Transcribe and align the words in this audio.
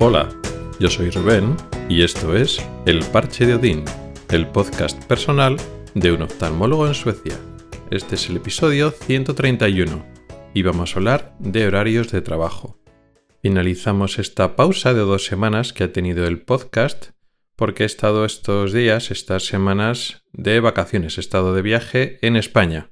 Hola, 0.00 0.28
yo 0.78 0.88
soy 0.88 1.10
Rubén 1.10 1.56
y 1.88 2.04
esto 2.04 2.36
es 2.36 2.64
El 2.86 3.04
Parche 3.06 3.46
de 3.46 3.56
Odín, 3.56 3.84
el 4.30 4.46
podcast 4.46 5.04
personal 5.06 5.56
de 5.96 6.12
un 6.12 6.22
oftalmólogo 6.22 6.86
en 6.86 6.94
Suecia. 6.94 7.36
Este 7.90 8.14
es 8.14 8.30
el 8.30 8.36
episodio 8.36 8.92
131 8.92 10.06
y 10.54 10.62
vamos 10.62 10.94
a 10.94 11.00
hablar 11.00 11.34
de 11.40 11.66
horarios 11.66 12.12
de 12.12 12.20
trabajo. 12.20 12.78
Finalizamos 13.42 14.20
esta 14.20 14.54
pausa 14.54 14.94
de 14.94 15.00
dos 15.00 15.24
semanas 15.24 15.72
que 15.72 15.82
ha 15.82 15.92
tenido 15.92 16.28
el 16.28 16.42
podcast 16.42 17.10
porque 17.56 17.82
he 17.82 17.86
estado 17.86 18.24
estos 18.24 18.72
días, 18.72 19.10
estas 19.10 19.46
semanas 19.46 20.22
de 20.32 20.60
vacaciones, 20.60 21.18
he 21.18 21.20
estado 21.20 21.54
de 21.54 21.62
viaje 21.62 22.24
en 22.24 22.36
España. 22.36 22.88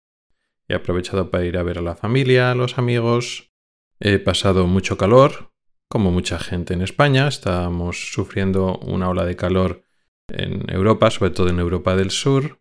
He 0.67 0.75
aprovechado 0.75 1.31
para 1.31 1.45
ir 1.45 1.57
a 1.57 1.63
ver 1.63 1.79
a 1.79 1.83
la 1.83 1.95
familia, 1.95 2.51
a 2.51 2.57
los 2.57 2.79
amigos. 2.79 3.53
He 4.01 4.19
pasado 4.19 4.67
mucho 4.67 4.99
calor, 4.99 5.53
como 5.89 6.11
mucha 6.11 6.39
gente 6.39 6.75
en 6.75 6.83
España. 6.83 7.29
Estamos 7.29 8.13
sufriendo 8.13 8.79
una 8.79 9.09
ola 9.09 9.25
de 9.25 9.37
calor 9.37 9.83
en 10.29 10.71
Europa, 10.71 11.11
sobre 11.11 11.31
todo 11.31 11.49
en 11.49 11.59
Europa 11.59 11.97
del 11.97 12.11
Sur. 12.11 12.61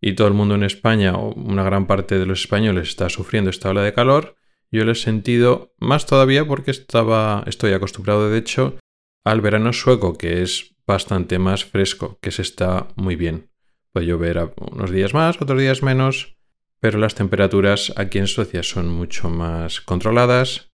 Y 0.00 0.14
todo 0.14 0.28
el 0.28 0.34
mundo 0.34 0.54
en 0.54 0.64
España, 0.64 1.14
o 1.14 1.32
una 1.32 1.62
gran 1.62 1.86
parte 1.86 2.18
de 2.18 2.26
los 2.26 2.40
españoles, 2.40 2.88
está 2.88 3.08
sufriendo 3.08 3.50
esta 3.50 3.70
ola 3.70 3.82
de 3.82 3.94
calor. 3.94 4.36
Yo 4.70 4.84
lo 4.84 4.92
he 4.92 4.96
sentido 4.96 5.72
más 5.78 6.04
todavía 6.06 6.46
porque 6.46 6.72
estaba, 6.72 7.42
estoy 7.46 7.72
acostumbrado, 7.72 8.28
de 8.28 8.38
hecho, 8.38 8.76
al 9.24 9.40
verano 9.40 9.72
sueco, 9.72 10.18
que 10.18 10.42
es 10.42 10.76
bastante 10.86 11.38
más 11.38 11.64
fresco, 11.64 12.18
que 12.20 12.30
se 12.30 12.42
está 12.42 12.88
muy 12.96 13.16
bien. 13.16 13.50
Puede 13.92 14.06
llover 14.06 14.52
unos 14.72 14.90
días 14.90 15.14
más, 15.14 15.40
otros 15.40 15.60
días 15.60 15.82
menos, 15.82 16.36
pero 16.80 16.98
las 16.98 17.14
temperaturas 17.14 17.92
aquí 17.96 18.18
en 18.18 18.26
Suecia 18.26 18.62
son 18.62 18.88
mucho 18.88 19.30
más 19.30 19.80
controladas. 19.80 20.73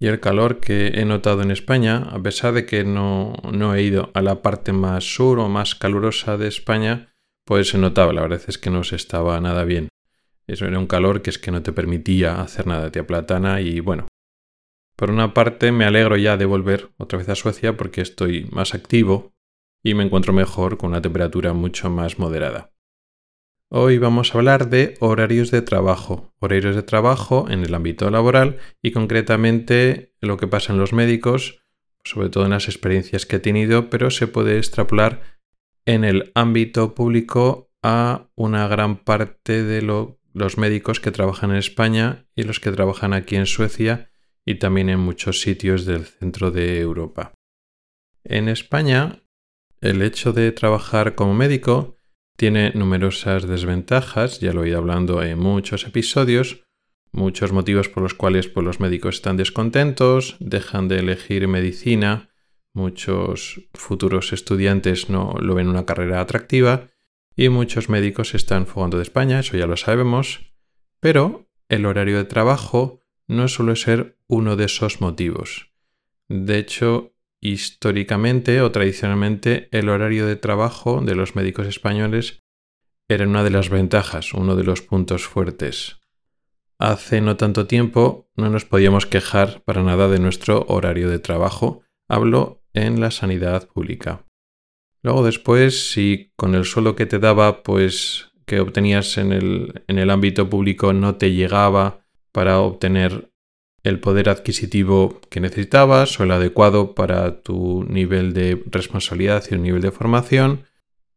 Y 0.00 0.08
el 0.08 0.18
calor 0.18 0.58
que 0.58 0.88
he 0.94 1.04
notado 1.04 1.42
en 1.42 1.50
España, 1.50 2.08
a 2.10 2.20
pesar 2.20 2.54
de 2.54 2.66
que 2.66 2.84
no, 2.84 3.34
no 3.52 3.74
he 3.74 3.82
ido 3.82 4.10
a 4.14 4.22
la 4.22 4.42
parte 4.42 4.72
más 4.72 5.04
sur 5.04 5.38
o 5.38 5.48
más 5.48 5.74
calurosa 5.74 6.36
de 6.36 6.48
España, 6.48 7.14
pues 7.44 7.68
se 7.68 7.78
notaba, 7.78 8.12
la 8.12 8.22
verdad 8.22 8.40
es 8.48 8.58
que 8.58 8.70
no 8.70 8.82
se 8.82 8.96
estaba 8.96 9.40
nada 9.40 9.64
bien. 9.64 9.88
Eso 10.46 10.66
era 10.66 10.78
un 10.78 10.86
calor 10.86 11.20
que 11.20 11.30
es 11.30 11.38
que 11.38 11.50
no 11.52 11.62
te 11.62 11.72
permitía 11.72 12.40
hacer 12.40 12.66
nada, 12.66 12.90
te 12.90 12.98
aplatana 12.98 13.60
y 13.60 13.80
bueno, 13.80 14.08
por 15.00 15.10
una 15.10 15.32
parte, 15.32 15.72
me 15.72 15.86
alegro 15.86 16.18
ya 16.18 16.36
de 16.36 16.44
volver 16.44 16.90
otra 16.98 17.18
vez 17.18 17.26
a 17.30 17.34
Suecia 17.34 17.74
porque 17.74 18.02
estoy 18.02 18.44
más 18.52 18.74
activo 18.74 19.32
y 19.82 19.94
me 19.94 20.04
encuentro 20.04 20.34
mejor 20.34 20.76
con 20.76 20.90
una 20.90 21.00
temperatura 21.00 21.54
mucho 21.54 21.88
más 21.88 22.18
moderada. 22.18 22.70
Hoy 23.72 23.98
vamos 23.98 24.34
a 24.34 24.38
hablar 24.38 24.68
de 24.68 24.96
horarios 24.98 25.52
de 25.52 25.62
trabajo, 25.62 26.34
horarios 26.40 26.74
de 26.74 26.82
trabajo 26.82 27.46
en 27.48 27.62
el 27.62 27.72
ámbito 27.72 28.10
laboral 28.10 28.58
y 28.82 28.90
concretamente 28.90 30.12
lo 30.20 30.38
que 30.38 30.48
pasa 30.48 30.72
en 30.72 30.80
los 30.80 30.92
médicos, 30.92 31.62
sobre 32.02 32.30
todo 32.30 32.46
en 32.46 32.50
las 32.50 32.66
experiencias 32.66 33.26
que 33.26 33.36
he 33.36 33.38
tenido, 33.38 33.88
pero 33.88 34.10
se 34.10 34.26
puede 34.26 34.58
extrapolar 34.58 35.22
en 35.86 36.02
el 36.02 36.32
ámbito 36.34 36.96
público 36.96 37.70
a 37.80 38.28
una 38.34 38.66
gran 38.66 39.04
parte 39.04 39.62
de 39.62 39.82
los 39.82 40.58
médicos 40.58 40.98
que 40.98 41.12
trabajan 41.12 41.52
en 41.52 41.58
España 41.58 42.26
y 42.34 42.42
los 42.42 42.58
que 42.58 42.72
trabajan 42.72 43.12
aquí 43.12 43.36
en 43.36 43.46
Suecia 43.46 44.10
y 44.44 44.56
también 44.56 44.88
en 44.88 44.98
muchos 44.98 45.42
sitios 45.42 45.86
del 45.86 46.06
centro 46.06 46.50
de 46.50 46.80
Europa. 46.80 47.34
En 48.24 48.48
España, 48.48 49.22
el 49.80 50.02
hecho 50.02 50.32
de 50.32 50.50
trabajar 50.50 51.14
como 51.14 51.34
médico 51.34 51.99
tiene 52.40 52.72
numerosas 52.74 53.46
desventajas, 53.46 54.40
ya 54.40 54.54
lo 54.54 54.64
he 54.64 54.70
ido 54.70 54.78
hablando 54.78 55.22
en 55.22 55.38
muchos 55.38 55.86
episodios, 55.86 56.64
muchos 57.12 57.52
motivos 57.52 57.90
por 57.90 58.02
los 58.02 58.14
cuales 58.14 58.48
pues, 58.48 58.64
los 58.64 58.80
médicos 58.80 59.16
están 59.16 59.36
descontentos, 59.36 60.38
dejan 60.40 60.88
de 60.88 61.00
elegir 61.00 61.46
medicina, 61.48 62.30
muchos 62.72 63.60
futuros 63.74 64.32
estudiantes 64.32 65.10
no 65.10 65.34
lo 65.38 65.54
ven 65.54 65.68
una 65.68 65.84
carrera 65.84 66.22
atractiva 66.22 66.86
y 67.36 67.50
muchos 67.50 67.90
médicos 67.90 68.34
están 68.34 68.66
fugando 68.66 68.96
de 68.96 69.02
España, 69.02 69.40
eso 69.40 69.58
ya 69.58 69.66
lo 69.66 69.76
sabemos, 69.76 70.54
pero 70.98 71.46
el 71.68 71.84
horario 71.84 72.16
de 72.16 72.24
trabajo 72.24 73.02
no 73.28 73.48
suele 73.48 73.76
ser 73.76 74.18
uno 74.28 74.56
de 74.56 74.64
esos 74.64 75.02
motivos. 75.02 75.74
De 76.26 76.56
hecho, 76.56 77.12
históricamente 77.40 78.60
o 78.60 78.70
tradicionalmente 78.70 79.68
el 79.72 79.88
horario 79.88 80.26
de 80.26 80.36
trabajo 80.36 81.00
de 81.00 81.14
los 81.14 81.36
médicos 81.36 81.66
españoles 81.66 82.40
era 83.08 83.26
una 83.26 83.42
de 83.42 83.50
las 83.50 83.70
ventajas, 83.70 84.34
uno 84.34 84.56
de 84.56 84.64
los 84.64 84.82
puntos 84.82 85.26
fuertes. 85.26 85.98
Hace 86.78 87.20
no 87.20 87.36
tanto 87.36 87.66
tiempo 87.66 88.30
no 88.36 88.50
nos 88.50 88.64
podíamos 88.64 89.06
quejar 89.06 89.62
para 89.64 89.82
nada 89.82 90.08
de 90.08 90.18
nuestro 90.18 90.64
horario 90.68 91.10
de 91.10 91.18
trabajo, 91.18 91.82
hablo 92.08 92.62
en 92.72 93.00
la 93.00 93.10
sanidad 93.10 93.68
pública. 93.68 94.24
Luego 95.02 95.24
después, 95.24 95.90
si 95.90 96.32
con 96.36 96.54
el 96.54 96.64
suelo 96.64 96.94
que 96.94 97.06
te 97.06 97.18
daba, 97.18 97.62
pues 97.62 98.32
que 98.46 98.60
obtenías 98.60 99.16
en 99.18 99.32
el, 99.32 99.84
en 99.86 99.98
el 99.98 100.10
ámbito 100.10 100.48
público 100.48 100.92
no 100.92 101.16
te 101.16 101.32
llegaba 101.32 102.04
para 102.32 102.60
obtener 102.60 103.29
el 103.82 104.00
poder 104.00 104.28
adquisitivo 104.28 105.20
que 105.30 105.40
necesitabas 105.40 106.18
o 106.20 106.24
el 106.24 106.32
adecuado 106.32 106.94
para 106.94 107.42
tu 107.42 107.84
nivel 107.84 108.32
de 108.34 108.62
responsabilidad 108.66 109.44
y 109.50 109.54
un 109.54 109.62
nivel 109.62 109.82
de 109.82 109.90
formación, 109.90 110.64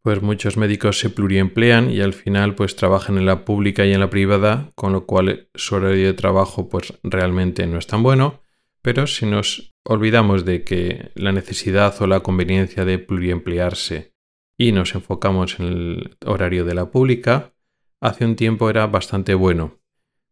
pues 0.01 0.22
muchos 0.22 0.57
médicos 0.57 1.00
se 1.00 1.09
pluriemplean 1.09 1.90
y 1.90 2.01
al 2.01 2.13
final 2.13 2.56
pues 2.56 2.75
trabajan 2.75 3.18
en 3.18 3.25
la 3.25 3.46
pública 3.46 3.85
y 3.85 3.94
en 3.94 4.01
la 4.01 4.09
privada, 4.09 4.72
con 4.75 4.91
lo 4.91 5.06
cual 5.06 5.47
su 5.56 5.75
horario 5.75 6.07
de 6.07 6.13
trabajo 6.13 6.69
pues 6.69 6.94
realmente 7.03 7.66
no 7.68 7.78
es 7.78 7.88
tan 7.88 8.03
bueno, 8.03 8.41
pero 8.81 9.07
si 9.07 9.25
nos 9.25 9.74
olvidamos 9.85 10.44
de 10.44 10.63
que 10.63 11.12
la 11.16 11.31
necesidad 11.31 11.95
o 12.01 12.07
la 12.07 12.19
conveniencia 12.19 12.84
de 12.85 13.00
pluriemplearse 13.00 14.13
y 14.57 14.74
nos 14.74 14.94
enfocamos 14.94 15.59
en 15.59 15.68
el 15.68 16.18
horario 16.25 16.66
de 16.66 16.75
la 16.75 16.91
pública, 16.91 17.53
hace 18.01 18.25
un 18.25 18.35
tiempo 18.35 18.69
era 18.69 18.88
bastante 18.88 19.34
bueno, 19.34 19.80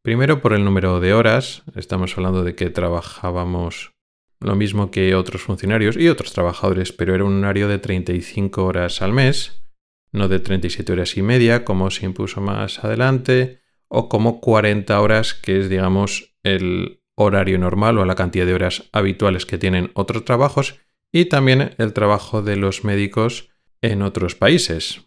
Primero 0.03 0.41
por 0.41 0.53
el 0.53 0.65
número 0.65 0.99
de 0.99 1.13
horas, 1.13 1.61
estamos 1.75 2.17
hablando 2.17 2.43
de 2.43 2.55
que 2.55 2.71
trabajábamos 2.71 3.93
lo 4.39 4.55
mismo 4.55 4.89
que 4.89 5.13
otros 5.13 5.43
funcionarios 5.43 5.95
y 5.95 6.07
otros 6.07 6.33
trabajadores, 6.33 6.91
pero 6.91 7.13
era 7.13 7.23
un 7.23 7.43
horario 7.43 7.67
de 7.67 7.77
35 7.77 8.65
horas 8.65 9.03
al 9.03 9.13
mes, 9.13 9.63
no 10.11 10.27
de 10.27 10.39
37 10.39 10.91
horas 10.91 11.17
y 11.17 11.21
media, 11.21 11.63
como 11.63 11.91
se 11.91 12.07
impuso 12.07 12.41
más 12.41 12.83
adelante, 12.83 13.61
o 13.89 14.09
como 14.09 14.41
40 14.41 14.99
horas, 14.99 15.35
que 15.35 15.59
es, 15.59 15.69
digamos, 15.69 16.33
el 16.41 17.03
horario 17.15 17.59
normal 17.59 17.99
o 17.99 18.05
la 18.05 18.15
cantidad 18.15 18.47
de 18.47 18.55
horas 18.55 18.89
habituales 18.93 19.45
que 19.45 19.59
tienen 19.59 19.91
otros 19.93 20.25
trabajos, 20.25 20.79
y 21.11 21.25
también 21.25 21.75
el 21.77 21.93
trabajo 21.93 22.41
de 22.41 22.55
los 22.55 22.83
médicos 22.83 23.49
en 23.81 24.01
otros 24.01 24.33
países. 24.33 25.05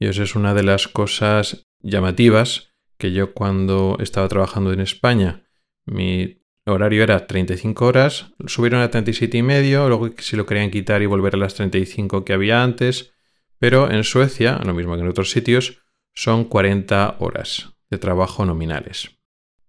Y 0.00 0.08
eso 0.08 0.24
es 0.24 0.34
una 0.34 0.54
de 0.54 0.64
las 0.64 0.88
cosas 0.88 1.68
llamativas 1.80 2.68
que 2.98 3.12
yo 3.12 3.32
cuando 3.32 3.96
estaba 4.00 4.28
trabajando 4.28 4.72
en 4.72 4.80
España, 4.80 5.44
mi 5.86 6.42
horario 6.66 7.02
era 7.02 7.26
35 7.26 7.86
horas, 7.86 8.34
subieron 8.46 8.82
a 8.82 8.90
37 8.90 9.38
y 9.38 9.42
medio, 9.42 9.88
luego 9.88 10.10
si 10.18 10.36
lo 10.36 10.44
querían 10.44 10.70
quitar 10.70 11.00
y 11.02 11.06
volver 11.06 11.34
a 11.34 11.38
las 11.38 11.54
35 11.54 12.24
que 12.24 12.32
había 12.32 12.62
antes, 12.62 13.12
pero 13.58 13.90
en 13.90 14.04
Suecia, 14.04 14.60
lo 14.64 14.74
mismo 14.74 14.94
que 14.94 15.00
en 15.00 15.08
otros 15.08 15.30
sitios, 15.30 15.82
son 16.14 16.44
40 16.44 17.16
horas 17.20 17.74
de 17.90 17.98
trabajo 17.98 18.44
nominales. 18.44 19.18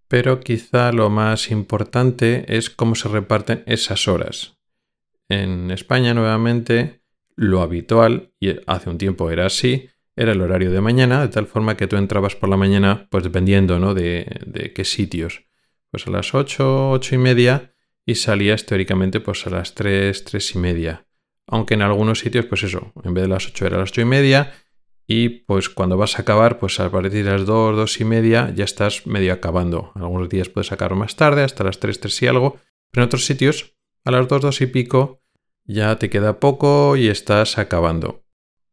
Pero 0.08 0.40
quizá 0.40 0.92
lo 0.92 1.10
más 1.10 1.52
importante 1.52 2.46
es 2.48 2.70
cómo 2.70 2.96
se 2.96 3.10
reparten 3.10 3.64
esas 3.68 4.08
horas. 4.08 4.58
En 5.28 5.70
España, 5.70 6.16
nuevamente, 6.16 7.04
lo 7.36 7.62
habitual, 7.62 8.34
y 8.40 8.56
hace 8.66 8.90
un 8.90 8.98
tiempo 8.98 9.30
era 9.30 9.46
así, 9.46 9.90
era 10.20 10.34
el 10.34 10.42
horario 10.42 10.70
de 10.70 10.82
mañana, 10.82 11.22
de 11.22 11.30
tal 11.30 11.48
forma 11.48 11.78
que 11.78 11.88
tú 11.88 11.96
entrabas 11.96 12.36
por 12.36 12.50
la 12.50 12.58
mañana, 12.58 13.08
pues 13.10 13.24
dependiendo 13.24 13.80
¿no? 13.80 13.94
de, 13.94 14.28
de 14.46 14.74
qué 14.74 14.84
sitios. 14.84 15.46
Pues 15.92 16.08
a 16.08 16.12
las 16.12 16.36
8, 16.36 16.92
8 16.92 17.16
y 17.16 17.18
media 17.18 17.74
y 18.06 18.16
salías 18.16 18.66
teóricamente 18.66 19.22
pues 19.22 19.48
a 19.48 19.50
las 19.50 19.76
3, 19.76 20.26
3 20.26 20.56
y 20.56 20.58
media. 20.58 21.08
Aunque 21.48 21.76
en 21.76 21.84
algunos 21.84 22.20
sitios, 22.20 22.46
pues 22.48 22.64
eso, 22.64 22.92
en 23.02 23.14
vez 23.14 23.24
de 23.24 23.30
las 23.30 23.48
8 23.48 23.66
era 23.66 23.78
las 23.78 23.92
8 23.92 24.02
y 24.02 24.06
media 24.06 24.52
y 25.08 25.30
pues 25.30 25.70
cuando 25.70 25.96
vas 25.96 26.20
a 26.20 26.24
acabar, 26.24 26.60
pues 26.60 26.82
a 26.82 26.92
partir 26.92 27.24
de 27.24 27.32
las 27.32 27.46
2, 27.46 27.78
2 27.78 28.02
y 28.02 28.04
media 28.04 28.54
ya 28.54 28.66
estás 28.66 29.08
medio 29.08 29.32
acabando. 29.32 29.94
Algunos 29.96 30.28
días 30.28 30.50
puedes 30.50 30.68
sacar 30.68 30.96
más 30.96 31.16
tarde, 31.16 31.44
hasta 31.44 31.64
las 31.64 31.80
3, 31.80 31.98
3 31.98 32.24
y 32.24 32.28
algo, 32.28 32.58
pero 32.92 33.04
en 33.04 33.08
otros 33.08 33.26
sitios 33.26 33.78
a 34.04 34.12
las 34.12 34.28
2, 34.28 34.42
2 34.42 34.62
y 34.62 34.68
pico 34.68 35.22
ya 35.64 35.96
te 35.98 36.10
queda 36.10 36.42
poco 36.42 36.98
y 36.98 37.08
estás 37.08 37.58
acabando 37.58 38.26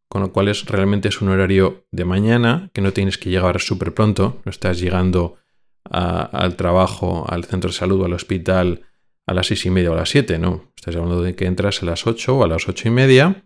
con 0.08 0.23
lo 0.23 0.32
cual 0.32 0.49
es 0.49 0.64
realmente 0.67 1.08
es 1.08 1.20
un 1.20 1.29
horario 1.29 1.87
de 1.91 2.05
mañana 2.05 2.70
que 2.73 2.81
no 2.81 2.93
tienes 2.93 3.19
que 3.19 3.31
llegar 3.31 3.61
súper 3.61 3.94
pronto, 3.94 4.41
no 4.44 4.50
estás 4.50 4.81
llegando 4.81 5.37
al 5.85 6.56
trabajo, 6.56 7.25
al 7.29 7.44
centro 7.44 7.70
de 7.70 7.76
salud 7.76 8.05
al 8.05 8.12
hospital 8.12 8.87
a 9.26 9.35
las 9.35 9.49
seis 9.49 9.67
y 9.67 9.70
media 9.70 9.91
o 9.91 9.94
a 9.94 9.97
las 9.97 10.11
siete, 10.11 10.38
no, 10.38 10.73
estás 10.76 10.94
hablando 10.94 11.20
de 11.23 11.35
que 11.35 11.47
entras 11.47 11.82
a 11.82 11.87
las 11.87 12.06
ocho 12.06 12.38
o 12.38 12.44
a 12.44 12.49
las 12.49 12.69
ocho 12.69 12.88
y 12.88 12.93
media, 12.93 13.44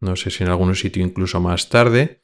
no 0.00 0.16
sé 0.16 0.30
si 0.30 0.42
en 0.42 0.50
algún 0.50 0.74
sitio 0.74 1.04
incluso 1.04 1.40
más 1.40 1.68
tarde, 1.68 2.22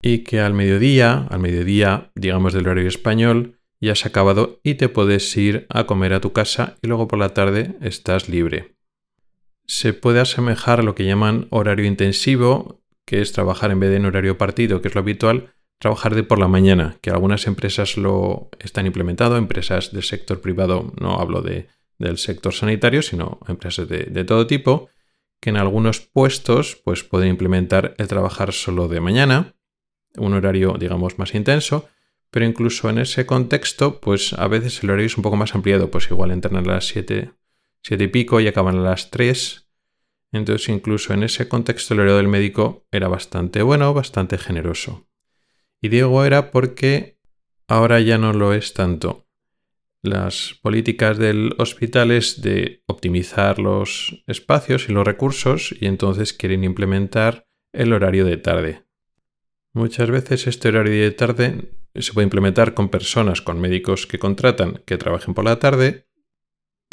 y 0.00 0.18
que 0.18 0.40
al 0.40 0.54
mediodía, 0.54 1.26
al 1.30 1.40
mediodía, 1.40 2.12
digamos 2.14 2.52
del 2.52 2.68
horario 2.68 2.88
español, 2.88 3.58
ya 3.80 3.92
has 3.92 4.06
acabado 4.06 4.60
y 4.62 4.74
te 4.74 4.88
puedes 4.88 5.36
ir 5.36 5.66
a 5.70 5.86
comer 5.86 6.12
a 6.12 6.20
tu 6.20 6.32
casa 6.32 6.76
y 6.82 6.86
luego 6.86 7.08
por 7.08 7.18
la 7.18 7.30
tarde 7.30 7.74
estás 7.80 8.28
libre. 8.28 8.76
se 9.66 9.94
puede 9.94 10.20
asemejar 10.20 10.80
a 10.80 10.82
lo 10.82 10.94
que 10.94 11.06
llaman 11.06 11.46
horario 11.50 11.86
intensivo, 11.86 12.83
que 13.04 13.20
es 13.20 13.32
trabajar 13.32 13.70
en 13.70 13.80
vez 13.80 13.90
de 13.90 13.96
en 13.96 14.06
horario 14.06 14.38
partido, 14.38 14.80
que 14.80 14.88
es 14.88 14.94
lo 14.94 15.00
habitual, 15.00 15.54
trabajar 15.78 16.14
de 16.14 16.22
por 16.22 16.38
la 16.38 16.48
mañana, 16.48 16.96
que 17.00 17.10
algunas 17.10 17.46
empresas 17.46 17.96
lo 17.96 18.48
están 18.58 18.86
implementando, 18.86 19.36
empresas 19.36 19.92
del 19.92 20.02
sector 20.02 20.40
privado, 20.40 20.92
no 21.00 21.20
hablo 21.20 21.42
de, 21.42 21.68
del 21.98 22.18
sector 22.18 22.54
sanitario, 22.54 23.02
sino 23.02 23.40
empresas 23.48 23.88
de, 23.88 24.04
de, 24.04 24.24
todo 24.24 24.46
tipo, 24.46 24.88
que 25.40 25.50
en 25.50 25.56
algunos 25.56 26.00
puestos 26.00 26.80
pues, 26.84 27.04
pueden 27.04 27.28
implementar 27.28 27.94
el 27.98 28.08
trabajar 28.08 28.52
solo 28.52 28.88
de 28.88 29.00
mañana, 29.00 29.54
un 30.16 30.32
horario 30.32 30.76
digamos 30.78 31.18
más 31.18 31.34
intenso, 31.34 31.88
pero 32.30 32.46
incluso 32.46 32.90
en 32.90 32.98
ese 32.98 33.26
contexto, 33.26 34.00
pues 34.00 34.32
a 34.32 34.48
veces 34.48 34.82
el 34.82 34.90
horario 34.90 35.06
es 35.06 35.16
un 35.16 35.22
poco 35.22 35.36
más 35.36 35.54
ampliado, 35.54 35.90
pues 35.90 36.10
igual 36.10 36.32
entran 36.32 36.56
a 36.56 36.62
las 36.62 36.86
7, 36.88 37.30
7 37.82 38.04
y 38.04 38.08
pico 38.08 38.40
y 38.40 38.48
acaban 38.48 38.78
a 38.78 38.80
las 38.80 39.10
3. 39.10 39.63
Entonces 40.34 40.68
incluso 40.68 41.14
en 41.14 41.22
ese 41.22 41.46
contexto 41.46 41.94
el 41.94 42.00
horario 42.00 42.16
del 42.16 42.26
médico 42.26 42.88
era 42.90 43.06
bastante 43.06 43.62
bueno, 43.62 43.94
bastante 43.94 44.36
generoso. 44.36 45.06
Y 45.80 45.90
digo 45.90 46.24
era 46.24 46.50
porque 46.50 47.20
ahora 47.68 48.00
ya 48.00 48.18
no 48.18 48.32
lo 48.32 48.52
es 48.52 48.74
tanto. 48.74 49.28
Las 50.02 50.58
políticas 50.60 51.18
del 51.18 51.54
hospital 51.58 52.10
es 52.10 52.42
de 52.42 52.82
optimizar 52.86 53.60
los 53.60 54.24
espacios 54.26 54.88
y 54.88 54.92
los 54.92 55.06
recursos 55.06 55.72
y 55.80 55.86
entonces 55.86 56.32
quieren 56.32 56.64
implementar 56.64 57.46
el 57.72 57.92
horario 57.92 58.24
de 58.24 58.36
tarde. 58.36 58.82
Muchas 59.72 60.10
veces 60.10 60.48
este 60.48 60.68
horario 60.68 61.00
de 61.00 61.12
tarde 61.12 61.70
se 61.94 62.12
puede 62.12 62.24
implementar 62.24 62.74
con 62.74 62.88
personas, 62.88 63.40
con 63.40 63.60
médicos 63.60 64.08
que 64.08 64.18
contratan 64.18 64.82
que 64.84 64.98
trabajen 64.98 65.32
por 65.32 65.44
la 65.44 65.60
tarde, 65.60 66.08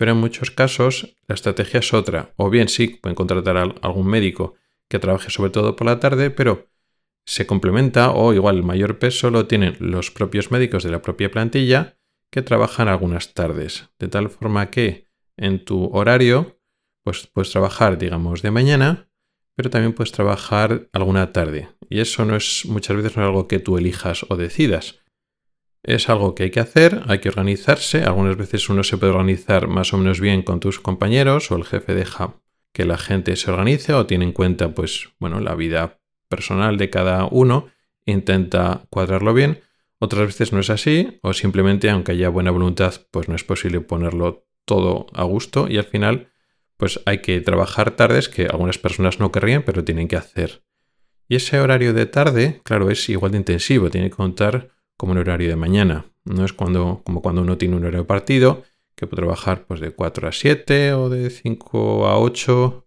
pero 0.01 0.13
en 0.13 0.17
muchos 0.17 0.49
casos 0.49 1.15
la 1.27 1.35
estrategia 1.35 1.79
es 1.79 1.93
otra. 1.93 2.33
O 2.35 2.49
bien 2.49 2.69
sí, 2.69 2.87
pueden 2.87 3.13
contratar 3.13 3.55
a 3.55 3.61
algún 3.83 4.07
médico 4.07 4.55
que 4.87 4.97
trabaje 4.97 5.29
sobre 5.29 5.51
todo 5.51 5.75
por 5.75 5.85
la 5.85 5.99
tarde, 5.99 6.31
pero 6.31 6.71
se 7.23 7.45
complementa 7.45 8.09
o 8.09 8.33
igual 8.33 8.57
el 8.57 8.63
mayor 8.63 8.97
peso 8.97 9.29
lo 9.29 9.45
tienen 9.45 9.77
los 9.79 10.09
propios 10.09 10.49
médicos 10.49 10.83
de 10.83 10.89
la 10.89 11.03
propia 11.03 11.29
plantilla 11.29 11.99
que 12.31 12.41
trabajan 12.41 12.87
algunas 12.87 13.35
tardes. 13.35 13.89
De 13.99 14.07
tal 14.07 14.31
forma 14.31 14.71
que 14.71 15.05
en 15.37 15.63
tu 15.63 15.91
horario 15.93 16.59
pues 17.03 17.27
puedes 17.27 17.51
trabajar, 17.51 17.99
digamos, 17.99 18.41
de 18.41 18.49
mañana, 18.49 19.07
pero 19.55 19.69
también 19.69 19.93
puedes 19.93 20.13
trabajar 20.13 20.89
alguna 20.93 21.31
tarde. 21.31 21.69
Y 21.91 21.99
eso 21.99 22.25
no 22.25 22.35
es 22.35 22.65
muchas 22.65 22.97
veces 22.97 23.15
no 23.17 23.21
es 23.21 23.27
algo 23.27 23.47
que 23.47 23.59
tú 23.59 23.77
elijas 23.77 24.25
o 24.29 24.35
decidas. 24.35 24.99
Es 25.83 26.09
algo 26.09 26.35
que 26.35 26.43
hay 26.43 26.51
que 26.51 26.59
hacer, 26.59 27.01
hay 27.07 27.19
que 27.19 27.29
organizarse. 27.29 28.03
Algunas 28.03 28.37
veces 28.37 28.69
uno 28.69 28.83
se 28.83 28.97
puede 28.97 29.13
organizar 29.13 29.67
más 29.67 29.93
o 29.93 29.97
menos 29.97 30.19
bien 30.19 30.43
con 30.43 30.59
tus 30.59 30.79
compañeros 30.79 31.51
o 31.51 31.55
el 31.55 31.63
jefe 31.63 31.95
deja 31.95 32.35
que 32.71 32.85
la 32.85 32.97
gente 32.97 33.35
se 33.35 33.51
organice 33.51 33.93
o 33.93 34.05
tiene 34.05 34.25
en 34.25 34.31
cuenta 34.31 34.73
pues 34.73 35.09
bueno, 35.19 35.39
la 35.39 35.55
vida 35.55 35.99
personal 36.29 36.77
de 36.77 36.89
cada 36.89 37.25
uno, 37.25 37.67
intenta 38.05 38.85
cuadrarlo 38.89 39.33
bien. 39.33 39.61
Otras 39.99 40.27
veces 40.27 40.53
no 40.53 40.59
es 40.59 40.69
así 40.69 41.19
o 41.21 41.33
simplemente 41.33 41.89
aunque 41.89 42.13
haya 42.13 42.29
buena 42.29 42.51
voluntad 42.51 42.93
pues 43.11 43.27
no 43.27 43.35
es 43.35 43.43
posible 43.43 43.81
ponerlo 43.81 44.45
todo 44.65 45.07
a 45.13 45.23
gusto 45.23 45.67
y 45.67 45.77
al 45.77 45.85
final 45.85 46.31
pues 46.77 46.99
hay 47.05 47.19
que 47.19 47.41
trabajar 47.41 47.91
tardes 47.91 48.29
que 48.29 48.45
algunas 48.45 48.79
personas 48.79 49.19
no 49.19 49.31
querrían, 49.31 49.63
pero 49.63 49.83
tienen 49.83 50.07
que 50.07 50.15
hacer. 50.15 50.63
Y 51.27 51.35
ese 51.35 51.59
horario 51.59 51.93
de 51.93 52.07
tarde, 52.07 52.61
claro, 52.63 52.89
es 52.89 53.07
igual 53.09 53.33
de 53.33 53.37
intensivo, 53.37 53.91
tiene 53.91 54.09
que 54.09 54.15
contar 54.15 54.69
como 55.01 55.13
un 55.13 55.17
horario 55.17 55.49
de 55.49 55.55
mañana. 55.55 56.05
No 56.25 56.45
es 56.45 56.53
cuando, 56.53 57.01
como 57.03 57.23
cuando 57.23 57.41
uno 57.41 57.57
tiene 57.57 57.75
un 57.75 57.85
horario 57.85 58.05
partido, 58.05 58.61
que 58.93 59.07
puede 59.07 59.21
trabajar 59.21 59.65
pues, 59.65 59.79
de 59.79 59.89
4 59.89 60.27
a 60.27 60.31
7 60.31 60.93
o 60.93 61.09
de 61.09 61.31
5 61.31 62.05
a 62.05 62.19
8 62.19 62.85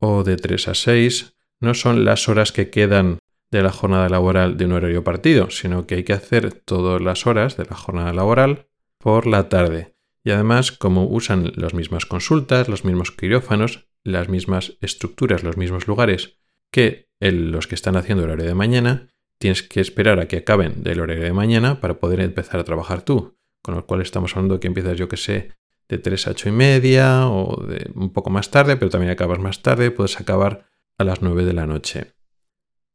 o 0.00 0.22
de 0.22 0.36
3 0.36 0.68
a 0.68 0.74
6. 0.74 1.34
No 1.60 1.72
son 1.72 2.04
las 2.04 2.28
horas 2.28 2.52
que 2.52 2.68
quedan 2.68 3.20
de 3.50 3.62
la 3.62 3.72
jornada 3.72 4.10
laboral 4.10 4.58
de 4.58 4.66
un 4.66 4.72
horario 4.72 5.02
partido, 5.02 5.48
sino 5.48 5.86
que 5.86 5.94
hay 5.94 6.04
que 6.04 6.12
hacer 6.12 6.52
todas 6.52 7.00
las 7.00 7.26
horas 7.26 7.56
de 7.56 7.64
la 7.64 7.74
jornada 7.74 8.12
laboral 8.12 8.66
por 8.98 9.26
la 9.26 9.48
tarde. 9.48 9.94
Y 10.22 10.32
además, 10.32 10.72
como 10.72 11.06
usan 11.06 11.52
las 11.56 11.72
mismas 11.72 12.04
consultas, 12.04 12.68
los 12.68 12.84
mismos 12.84 13.12
quirófanos, 13.12 13.88
las 14.04 14.28
mismas 14.28 14.76
estructuras, 14.82 15.42
los 15.42 15.56
mismos 15.56 15.88
lugares 15.88 16.36
que 16.70 17.08
los 17.18 17.66
que 17.66 17.76
están 17.76 17.96
haciendo 17.96 18.24
horario 18.24 18.44
de 18.44 18.54
mañana, 18.54 19.09
tienes 19.40 19.62
que 19.62 19.80
esperar 19.80 20.20
a 20.20 20.28
que 20.28 20.36
acaben 20.36 20.82
del 20.82 21.00
horario 21.00 21.24
de 21.24 21.32
mañana 21.32 21.80
para 21.80 21.98
poder 21.98 22.20
empezar 22.20 22.60
a 22.60 22.64
trabajar 22.64 23.02
tú. 23.02 23.38
Con 23.62 23.74
lo 23.74 23.86
cual 23.86 24.02
estamos 24.02 24.36
hablando 24.36 24.60
que 24.60 24.68
empiezas, 24.68 24.98
yo 24.98 25.08
que 25.08 25.16
sé, 25.16 25.52
de 25.88 25.98
3 25.98 26.28
a 26.28 26.30
8 26.30 26.48
y 26.50 26.52
media 26.52 27.26
o 27.28 27.64
de 27.64 27.90
un 27.94 28.12
poco 28.12 28.28
más 28.28 28.50
tarde, 28.50 28.76
pero 28.76 28.90
también 28.90 29.10
acabas 29.10 29.38
más 29.38 29.62
tarde, 29.62 29.90
puedes 29.90 30.20
acabar 30.20 30.66
a 30.98 31.04
las 31.04 31.22
9 31.22 31.44
de 31.44 31.52
la 31.54 31.66
noche. 31.66 32.14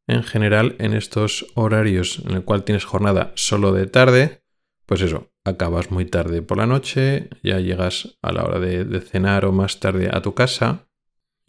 En 0.07 0.21
general, 0.21 0.75
en 0.77 0.93
estos 0.93 1.47
horarios 1.55 2.21
en 2.25 2.35
el 2.35 2.43
cual 2.43 2.63
tienes 2.63 2.85
jornada 2.85 3.31
solo 3.35 3.71
de 3.71 3.87
tarde, 3.87 4.43
pues 4.85 5.01
eso, 5.01 5.31
acabas 5.43 5.89
muy 5.89 6.05
tarde 6.05 6.43
por 6.43 6.57
la 6.57 6.67
noche, 6.67 7.29
ya 7.41 7.59
llegas 7.59 8.17
a 8.21 8.31
la 8.31 8.43
hora 8.43 8.59
de, 8.59 9.01
cenar 9.01 9.45
o 9.45 9.51
más 9.51 9.79
tarde 9.79 10.09
a 10.11 10.21
tu 10.21 10.35
casa. 10.35 10.87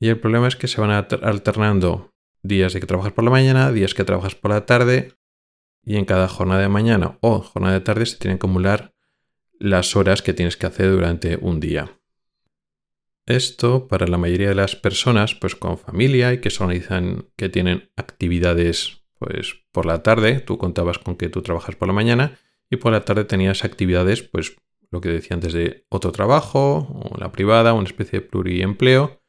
Y 0.00 0.08
el 0.08 0.18
problema 0.18 0.48
es 0.48 0.56
que 0.56 0.68
se 0.68 0.80
van 0.80 0.90
alternando 0.90 2.15
días 2.46 2.72
de 2.72 2.80
que 2.80 2.86
trabajas 2.86 3.12
por 3.12 3.24
la 3.24 3.30
mañana, 3.30 3.72
días 3.72 3.94
que 3.94 4.04
trabajas 4.04 4.34
por 4.34 4.50
la 4.50 4.66
tarde, 4.66 5.12
y 5.84 5.96
en 5.96 6.04
cada 6.04 6.28
jornada 6.28 6.62
de 6.62 6.68
mañana 6.68 7.18
o 7.20 7.40
jornada 7.40 7.74
de 7.74 7.80
tarde 7.80 8.06
se 8.06 8.16
tienen 8.16 8.38
que 8.38 8.46
acumular 8.46 8.92
las 9.58 9.96
horas 9.96 10.22
que 10.22 10.34
tienes 10.34 10.56
que 10.56 10.66
hacer 10.66 10.90
durante 10.90 11.36
un 11.40 11.60
día. 11.60 11.98
Esto 13.24 13.88
para 13.88 14.06
la 14.06 14.18
mayoría 14.18 14.48
de 14.48 14.54
las 14.54 14.76
personas, 14.76 15.34
pues 15.34 15.56
con 15.56 15.78
familia 15.78 16.32
y 16.32 16.40
que 16.40 16.50
se 16.50 16.62
organizan, 16.62 17.26
que 17.36 17.48
tienen 17.48 17.90
actividades 17.96 19.02
pues 19.18 19.54
por 19.72 19.86
la 19.86 20.02
tarde, 20.02 20.40
tú 20.40 20.58
contabas 20.58 20.98
con 20.98 21.16
que 21.16 21.28
tú 21.28 21.42
trabajas 21.42 21.74
por 21.74 21.88
la 21.88 21.94
mañana, 21.94 22.38
y 22.70 22.76
por 22.76 22.92
la 22.92 23.04
tarde 23.04 23.24
tenías 23.24 23.64
actividades, 23.64 24.22
pues 24.22 24.56
lo 24.90 25.00
que 25.00 25.08
decía 25.08 25.34
antes 25.34 25.52
de 25.52 25.86
otro 25.88 26.12
trabajo, 26.12 26.88
o 26.90 27.18
la 27.18 27.32
privada, 27.32 27.72
una 27.72 27.86
especie 27.86 28.20
de 28.20 28.26
pluriempleo, 28.26 29.22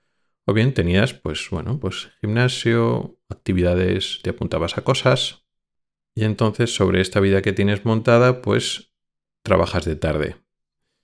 o 0.47 0.53
bien 0.53 0.73
tenías, 0.73 1.13
pues 1.13 1.47
bueno, 1.51 1.79
pues 1.79 2.09
gimnasio, 2.21 3.19
actividades, 3.29 4.21
te 4.23 4.31
apuntabas 4.31 4.77
a 4.77 4.81
cosas, 4.81 5.45
y 6.15 6.23
entonces 6.23 6.73
sobre 6.73 7.01
esta 7.01 7.19
vida 7.19 7.43
que 7.43 7.53
tienes 7.53 7.85
montada, 7.85 8.41
pues 8.41 8.93
trabajas 9.43 9.85
de 9.85 9.95
tarde. 9.95 10.37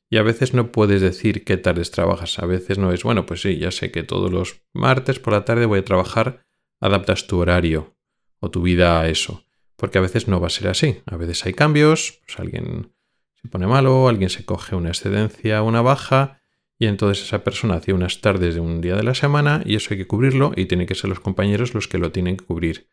Y 0.10 0.18
a 0.18 0.24
veces 0.24 0.54
no 0.54 0.72
puedes 0.72 1.02
decir 1.02 1.44
qué 1.44 1.58
tardes 1.58 1.92
trabajas, 1.92 2.40
a 2.40 2.48
veces 2.48 2.80
no 2.80 2.92
es, 2.92 3.04
bueno, 3.04 3.26
pues 3.28 3.42
sí, 3.42 3.58
ya 3.58 3.70
sé 3.70 3.92
que 3.92 4.04
todos 4.04 4.32
los 4.32 4.62
martes 4.74 5.20
por 5.20 5.34
la 5.34 5.46
tarde 5.46 5.68
voy 5.68 5.80
a 5.80 5.86
trabajar, 5.86 6.46
adaptas 6.80 7.28
tu 7.28 7.38
horario 7.38 7.96
o 8.40 8.50
tu 8.50 8.64
vida 8.64 9.00
a 9.00 9.08
eso 9.10 9.46
porque 9.84 9.98
a 9.98 10.02
veces 10.02 10.30
no 10.30 10.40
va 10.40 10.48
a 10.48 10.50
ser 10.50 10.70
así. 10.70 11.02
A 11.06 11.18
veces 11.18 11.46
hay 11.46 11.54
cambios, 11.54 12.22
pues 12.26 12.40
alguien 12.40 12.94
se 13.42 13.50
pone 13.50 13.68
malo, 13.68 14.08
alguien 14.08 14.30
se 14.30 14.46
coge 14.46 14.78
una 14.78 14.88
excedencia, 14.88 15.62
una 15.62 15.82
baja, 15.82 16.42
y 16.84 16.86
entonces 16.86 17.24
esa 17.24 17.46
persona 17.46 17.76
hace 17.76 17.94
unas 17.94 18.20
tardes 18.20 18.56
de 18.56 18.60
un 18.60 18.82
día 18.82 18.98
de 18.98 19.04
la 19.04 19.16
semana 19.16 19.64
y 19.66 19.76
eso 19.76 19.94
hay 19.94 19.98
que 19.98 20.06
cubrirlo 20.06 20.52
y 20.54 20.66
tienen 20.66 20.86
que 20.86 20.96
ser 20.96 21.10
los 21.10 21.22
compañeros 21.22 21.74
los 21.74 21.88
que 21.88 21.98
lo 21.98 22.12
tienen 22.12 22.36
que 22.36 22.44
cubrir. 22.44 22.90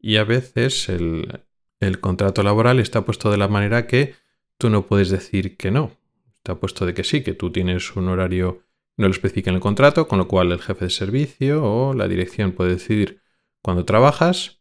Y 0.00 0.16
a 0.16 0.24
veces 0.24 0.88
el, 0.88 1.44
el 1.78 2.00
contrato 2.00 2.42
laboral 2.42 2.80
está 2.80 3.04
puesto 3.04 3.30
de 3.30 3.36
la 3.36 3.46
manera 3.46 3.86
que 3.86 4.16
tú 4.58 4.68
no 4.68 4.84
puedes 4.84 5.10
decir 5.10 5.56
que 5.56 5.70
no. 5.70 5.92
Está 6.34 6.56
puesto 6.56 6.86
de 6.86 6.92
que 6.92 7.04
sí, 7.04 7.22
que 7.22 7.34
tú 7.34 7.52
tienes 7.52 7.94
un 7.94 8.08
horario, 8.08 8.64
no 8.96 9.06
lo 9.06 9.12
especifica 9.12 9.50
en 9.50 9.54
el 9.54 9.62
contrato, 9.62 10.08
con 10.08 10.18
lo 10.18 10.26
cual 10.26 10.50
el 10.50 10.60
jefe 10.60 10.86
de 10.86 10.90
servicio 10.90 11.62
o 11.62 11.94
la 11.94 12.08
dirección 12.08 12.50
puede 12.50 12.72
decidir 12.72 13.22
cuándo 13.62 13.84
trabajas 13.84 14.60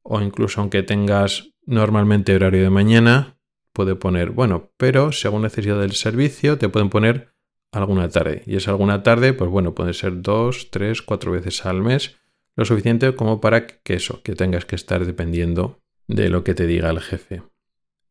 o 0.00 0.22
incluso 0.22 0.62
aunque 0.62 0.82
tengas 0.82 1.50
normalmente 1.66 2.34
horario 2.34 2.62
de 2.62 2.70
mañana, 2.70 3.36
puede 3.74 3.94
poner, 3.94 4.30
bueno, 4.30 4.72
pero 4.78 5.12
según 5.12 5.42
necesidad 5.42 5.78
del 5.78 5.92
servicio 5.92 6.56
te 6.56 6.70
pueden 6.70 6.88
poner 6.88 7.33
alguna 7.76 8.08
tarde. 8.08 8.42
Y 8.46 8.56
es 8.56 8.68
alguna 8.68 9.02
tarde, 9.02 9.32
pues 9.32 9.50
bueno, 9.50 9.74
puede 9.74 9.94
ser 9.94 10.22
dos, 10.22 10.70
tres, 10.70 11.02
cuatro 11.02 11.32
veces 11.32 11.64
al 11.66 11.82
mes, 11.82 12.16
lo 12.56 12.64
suficiente 12.64 13.14
como 13.14 13.40
para 13.40 13.66
que 13.66 13.94
eso, 13.94 14.22
que 14.22 14.34
tengas 14.34 14.64
que 14.64 14.76
estar 14.76 15.04
dependiendo 15.04 15.80
de 16.06 16.28
lo 16.28 16.44
que 16.44 16.54
te 16.54 16.66
diga 16.66 16.90
el 16.90 17.00
jefe. 17.00 17.42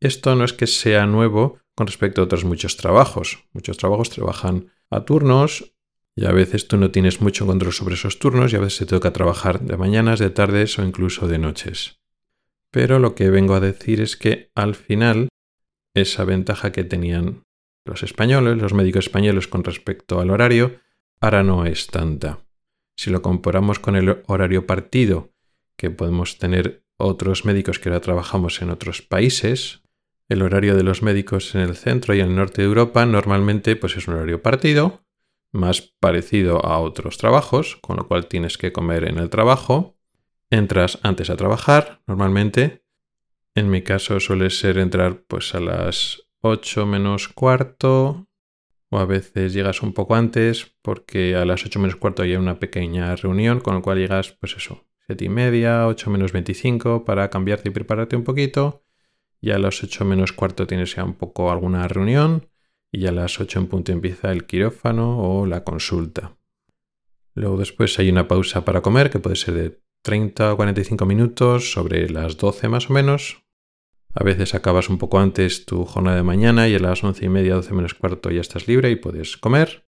Esto 0.00 0.34
no 0.34 0.44
es 0.44 0.52
que 0.52 0.66
sea 0.66 1.06
nuevo 1.06 1.58
con 1.74 1.86
respecto 1.86 2.20
a 2.20 2.24
otros 2.24 2.44
muchos 2.44 2.76
trabajos. 2.76 3.44
Muchos 3.52 3.76
trabajos 3.78 4.10
trabajan 4.10 4.70
a 4.90 5.04
turnos 5.04 5.74
y 6.16 6.26
a 6.26 6.32
veces 6.32 6.68
tú 6.68 6.76
no 6.76 6.90
tienes 6.90 7.20
mucho 7.20 7.46
control 7.46 7.72
sobre 7.72 7.94
esos 7.94 8.18
turnos 8.18 8.52
y 8.52 8.56
a 8.56 8.60
veces 8.60 8.80
te 8.80 8.86
toca 8.86 9.12
trabajar 9.12 9.60
de 9.60 9.76
mañanas, 9.76 10.20
de 10.20 10.30
tardes 10.30 10.78
o 10.78 10.84
incluso 10.84 11.26
de 11.26 11.38
noches. 11.38 12.00
Pero 12.70 12.98
lo 12.98 13.14
que 13.14 13.30
vengo 13.30 13.54
a 13.54 13.60
decir 13.60 14.00
es 14.00 14.16
que 14.16 14.50
al 14.54 14.74
final 14.74 15.28
esa 15.94 16.24
ventaja 16.24 16.72
que 16.72 16.84
tenían 16.84 17.44
los 17.84 18.02
españoles, 18.02 18.60
los 18.60 18.74
médicos 18.74 19.06
españoles 19.06 19.48
con 19.48 19.64
respecto 19.64 20.20
al 20.20 20.30
horario, 20.30 20.80
ahora 21.20 21.42
no 21.42 21.66
es 21.66 21.86
tanta. 21.86 22.40
Si 22.96 23.10
lo 23.10 23.22
comparamos 23.22 23.78
con 23.78 23.96
el 23.96 24.22
horario 24.26 24.66
partido 24.66 25.32
que 25.76 25.90
podemos 25.90 26.38
tener 26.38 26.84
otros 26.96 27.44
médicos 27.44 27.78
que 27.78 27.88
ahora 27.88 28.00
trabajamos 28.00 28.62
en 28.62 28.70
otros 28.70 29.02
países, 29.02 29.82
el 30.28 30.42
horario 30.42 30.76
de 30.76 30.84
los 30.84 31.02
médicos 31.02 31.54
en 31.54 31.62
el 31.62 31.76
centro 31.76 32.14
y 32.14 32.20
en 32.20 32.28
el 32.28 32.36
norte 32.36 32.62
de 32.62 32.68
Europa 32.68 33.04
normalmente 33.04 33.76
pues 33.76 33.96
es 33.96 34.08
un 34.08 34.14
horario 34.14 34.42
partido, 34.42 35.04
más 35.52 35.82
parecido 35.82 36.64
a 36.64 36.78
otros 36.78 37.18
trabajos, 37.18 37.76
con 37.76 37.96
lo 37.96 38.08
cual 38.08 38.26
tienes 38.26 38.58
que 38.58 38.72
comer 38.72 39.04
en 39.04 39.18
el 39.18 39.30
trabajo. 39.30 39.96
Entras 40.50 40.98
antes 41.02 41.30
a 41.30 41.36
trabajar, 41.36 42.02
normalmente. 42.06 42.84
En 43.54 43.70
mi 43.70 43.82
caso 43.82 44.18
suele 44.18 44.50
ser 44.50 44.78
entrar 44.78 45.22
pues 45.28 45.54
a 45.54 45.60
las 45.60 46.23
8 46.46 46.84
menos 46.84 47.28
cuarto, 47.28 48.28
o 48.90 48.98
a 48.98 49.06
veces 49.06 49.52
llegas 49.54 49.82
un 49.82 49.94
poco 49.94 50.14
antes 50.14 50.76
porque 50.82 51.36
a 51.36 51.44
las 51.44 51.64
8 51.64 51.80
menos 51.80 51.96
cuarto 51.96 52.22
hay 52.22 52.36
una 52.36 52.60
pequeña 52.60 53.16
reunión, 53.16 53.60
con 53.60 53.74
lo 53.74 53.82
cual 53.82 53.98
llegas, 53.98 54.32
pues 54.32 54.54
eso, 54.56 54.86
7 55.06 55.24
y 55.24 55.28
media, 55.30 55.86
8 55.86 56.10
menos 56.10 56.32
25 56.32 57.04
para 57.04 57.30
cambiarte 57.30 57.70
y 57.70 57.72
prepararte 57.72 58.16
un 58.16 58.24
poquito. 58.24 58.84
Y 59.40 59.50
a 59.52 59.58
las 59.58 59.82
8 59.82 60.04
menos 60.04 60.32
cuarto 60.32 60.66
tienes 60.66 60.94
ya 60.94 61.04
un 61.04 61.14
poco 61.14 61.50
alguna 61.50 61.88
reunión 61.88 62.48
y 62.92 63.06
a 63.06 63.12
las 63.12 63.40
8 63.40 63.60
en 63.60 63.66
punto 63.66 63.92
empieza 63.92 64.30
el 64.30 64.44
quirófano 64.44 65.18
o 65.20 65.46
la 65.46 65.64
consulta. 65.64 66.36
Luego 67.34 67.56
después 67.56 67.98
hay 67.98 68.10
una 68.10 68.28
pausa 68.28 68.64
para 68.64 68.82
comer 68.82 69.10
que 69.10 69.18
puede 69.18 69.36
ser 69.36 69.54
de 69.54 69.80
30 70.02 70.52
o 70.52 70.56
45 70.56 71.06
minutos, 71.06 71.72
sobre 71.72 72.08
las 72.10 72.36
12 72.36 72.68
más 72.68 72.90
o 72.90 72.92
menos. 72.92 73.43
A 74.16 74.22
veces 74.22 74.54
acabas 74.54 74.88
un 74.88 74.98
poco 74.98 75.18
antes 75.18 75.66
tu 75.66 75.84
jornada 75.84 76.16
de 76.16 76.22
mañana 76.22 76.68
y 76.68 76.74
a 76.76 76.78
las 76.78 77.02
11 77.02 77.24
y 77.24 77.28
media, 77.28 77.56
12 77.56 77.74
menos 77.74 77.94
cuarto 77.94 78.30
ya 78.30 78.40
estás 78.40 78.68
libre 78.68 78.90
y 78.90 78.96
puedes 78.96 79.36
comer. 79.36 79.88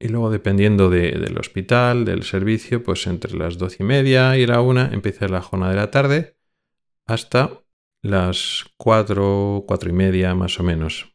Y 0.00 0.08
luego 0.08 0.30
dependiendo 0.30 0.90
del 0.90 1.38
hospital, 1.38 2.04
del 2.04 2.24
servicio, 2.24 2.82
pues 2.82 3.06
entre 3.06 3.38
las 3.38 3.58
12 3.58 3.76
y 3.84 3.86
media 3.86 4.36
y 4.36 4.46
la 4.46 4.60
1 4.60 4.92
empieza 4.92 5.28
la 5.28 5.42
jornada 5.42 5.70
de 5.70 5.78
la 5.78 5.90
tarde 5.92 6.36
hasta 7.06 7.62
las 8.02 8.64
4, 8.78 9.64
4 9.64 9.90
y 9.90 9.92
media 9.92 10.34
más 10.34 10.58
o 10.58 10.64
menos. 10.64 11.14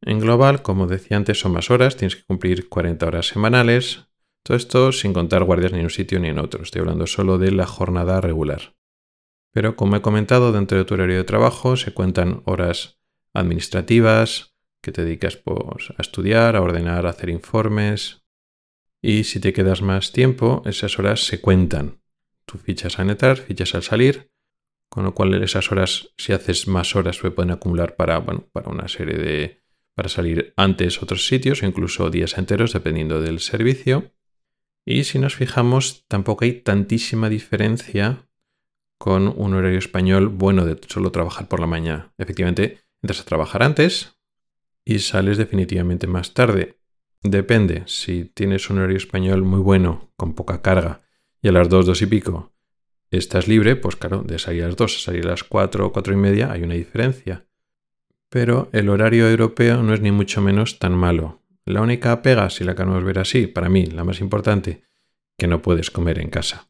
En 0.00 0.20
global, 0.20 0.62
como 0.62 0.86
decía 0.86 1.18
antes, 1.18 1.38
son 1.38 1.52
más 1.52 1.70
horas, 1.70 1.96
tienes 1.96 2.16
que 2.16 2.24
cumplir 2.24 2.70
40 2.70 3.06
horas 3.06 3.26
semanales. 3.26 4.08
Todo 4.42 4.56
esto 4.56 4.92
sin 4.92 5.12
contar 5.12 5.44
guardias 5.44 5.72
ni 5.72 5.80
en 5.80 5.84
un 5.84 5.90
sitio 5.90 6.18
ni 6.18 6.28
en 6.28 6.38
otro. 6.38 6.62
Estoy 6.62 6.80
hablando 6.80 7.06
solo 7.06 7.36
de 7.36 7.52
la 7.52 7.66
jornada 7.66 8.22
regular. 8.22 8.77
Pero 9.58 9.74
como 9.74 9.96
he 9.96 10.02
comentado, 10.02 10.52
dentro 10.52 10.78
de 10.78 10.84
tu 10.84 10.94
horario 10.94 11.16
de 11.16 11.24
trabajo 11.24 11.76
se 11.76 11.92
cuentan 11.92 12.42
horas 12.44 13.00
administrativas 13.34 14.54
que 14.80 14.92
te 14.92 15.04
dedicas 15.04 15.34
pues, 15.36 15.90
a 15.90 16.00
estudiar, 16.00 16.54
a 16.54 16.62
ordenar, 16.62 17.06
a 17.06 17.10
hacer 17.10 17.28
informes. 17.28 18.22
Y 19.02 19.24
si 19.24 19.40
te 19.40 19.52
quedas 19.52 19.82
más 19.82 20.12
tiempo, 20.12 20.62
esas 20.64 20.96
horas 21.00 21.26
se 21.26 21.40
cuentan. 21.40 22.00
Tú 22.46 22.56
fichas 22.58 23.00
al 23.00 23.10
entrar, 23.10 23.36
fichas 23.36 23.74
al 23.74 23.82
salir, 23.82 24.30
con 24.88 25.02
lo 25.02 25.12
cual 25.12 25.34
esas 25.42 25.72
horas, 25.72 26.10
si 26.16 26.32
haces 26.32 26.68
más 26.68 26.94
horas, 26.94 27.16
se 27.16 27.28
pueden 27.32 27.50
acumular 27.50 27.96
para, 27.96 28.18
bueno, 28.18 28.48
para 28.52 28.70
una 28.70 28.86
serie 28.86 29.18
de, 29.18 29.64
para 29.96 30.08
salir 30.08 30.54
antes 30.56 31.02
otros 31.02 31.26
sitios, 31.26 31.64
incluso 31.64 32.10
días 32.10 32.38
enteros, 32.38 32.74
dependiendo 32.74 33.20
del 33.20 33.40
servicio. 33.40 34.12
Y 34.86 35.02
si 35.02 35.18
nos 35.18 35.34
fijamos, 35.34 36.06
tampoco 36.06 36.44
hay 36.44 36.60
tantísima 36.62 37.28
diferencia 37.28 38.27
con 38.98 39.32
un 39.36 39.54
horario 39.54 39.78
español 39.78 40.28
bueno 40.28 40.64
de 40.64 40.78
solo 40.88 41.12
trabajar 41.12 41.48
por 41.48 41.60
la 41.60 41.66
mañana. 41.66 42.12
Efectivamente, 42.18 42.80
entras 43.00 43.20
a 43.20 43.24
trabajar 43.24 43.62
antes 43.62 44.18
y 44.84 44.98
sales 44.98 45.38
definitivamente 45.38 46.06
más 46.06 46.34
tarde. 46.34 46.78
Depende, 47.22 47.84
si 47.86 48.24
tienes 48.24 48.68
un 48.70 48.78
horario 48.78 48.96
español 48.96 49.42
muy 49.42 49.60
bueno, 49.60 50.10
con 50.16 50.34
poca 50.34 50.62
carga, 50.62 51.00
y 51.40 51.48
a 51.48 51.52
las 51.52 51.68
2, 51.68 51.86
2 51.86 52.02
y 52.02 52.06
pico 52.06 52.52
estás 53.10 53.48
libre, 53.48 53.76
pues 53.76 53.96
claro, 53.96 54.22
de 54.22 54.38
salir 54.38 54.64
a 54.64 54.66
las 54.66 54.76
2 54.76 54.96
a 54.96 55.00
salir 55.00 55.26
a 55.26 55.30
las 55.30 55.44
4, 55.44 55.92
4 55.92 56.12
y 56.12 56.16
media 56.16 56.52
hay 56.52 56.62
una 56.62 56.74
diferencia. 56.74 57.46
Pero 58.28 58.68
el 58.72 58.88
horario 58.88 59.28
europeo 59.28 59.82
no 59.82 59.94
es 59.94 60.00
ni 60.00 60.12
mucho 60.12 60.42
menos 60.42 60.78
tan 60.78 60.92
malo. 60.92 61.42
La 61.64 61.80
única 61.80 62.20
pega, 62.22 62.50
si 62.50 62.64
la 62.64 62.74
queremos 62.74 63.02
ver 63.04 63.18
así, 63.18 63.46
para 63.46 63.68
mí 63.68 63.86
la 63.86 64.04
más 64.04 64.20
importante, 64.20 64.84
que 65.38 65.46
no 65.46 65.62
puedes 65.62 65.90
comer 65.90 66.18
en 66.18 66.28
casa. 66.28 66.67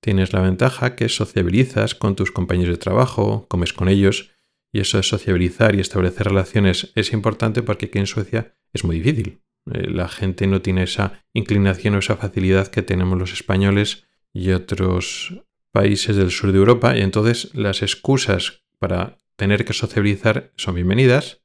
Tienes 0.00 0.32
la 0.32 0.40
ventaja 0.40 0.96
que 0.96 1.08
sociabilizas 1.08 1.94
con 1.94 2.16
tus 2.16 2.32
compañeros 2.32 2.74
de 2.74 2.78
trabajo, 2.78 3.46
comes 3.48 3.72
con 3.72 3.88
ellos, 3.88 4.30
y 4.72 4.80
eso 4.80 4.96
de 4.96 5.02
sociabilizar 5.02 5.74
y 5.74 5.80
establecer 5.80 6.28
relaciones 6.28 6.92
es 6.94 7.12
importante 7.12 7.62
porque 7.62 7.86
aquí 7.86 7.98
en 7.98 8.06
Suecia 8.06 8.54
es 8.72 8.84
muy 8.84 9.00
difícil. 9.00 9.42
Eh, 9.72 9.90
la 9.90 10.08
gente 10.08 10.46
no 10.46 10.62
tiene 10.62 10.84
esa 10.84 11.24
inclinación 11.34 11.94
o 11.94 11.98
esa 11.98 12.16
facilidad 12.16 12.68
que 12.68 12.82
tenemos 12.82 13.18
los 13.18 13.32
españoles 13.32 14.06
y 14.32 14.52
otros 14.52 15.34
países 15.72 16.16
del 16.16 16.30
sur 16.30 16.52
de 16.52 16.58
Europa, 16.58 16.96
y 16.96 17.02
entonces 17.02 17.54
las 17.54 17.82
excusas 17.82 18.62
para 18.78 19.18
tener 19.36 19.64
que 19.64 19.72
sociabilizar 19.72 20.52
son 20.56 20.74
bienvenidas, 20.76 21.42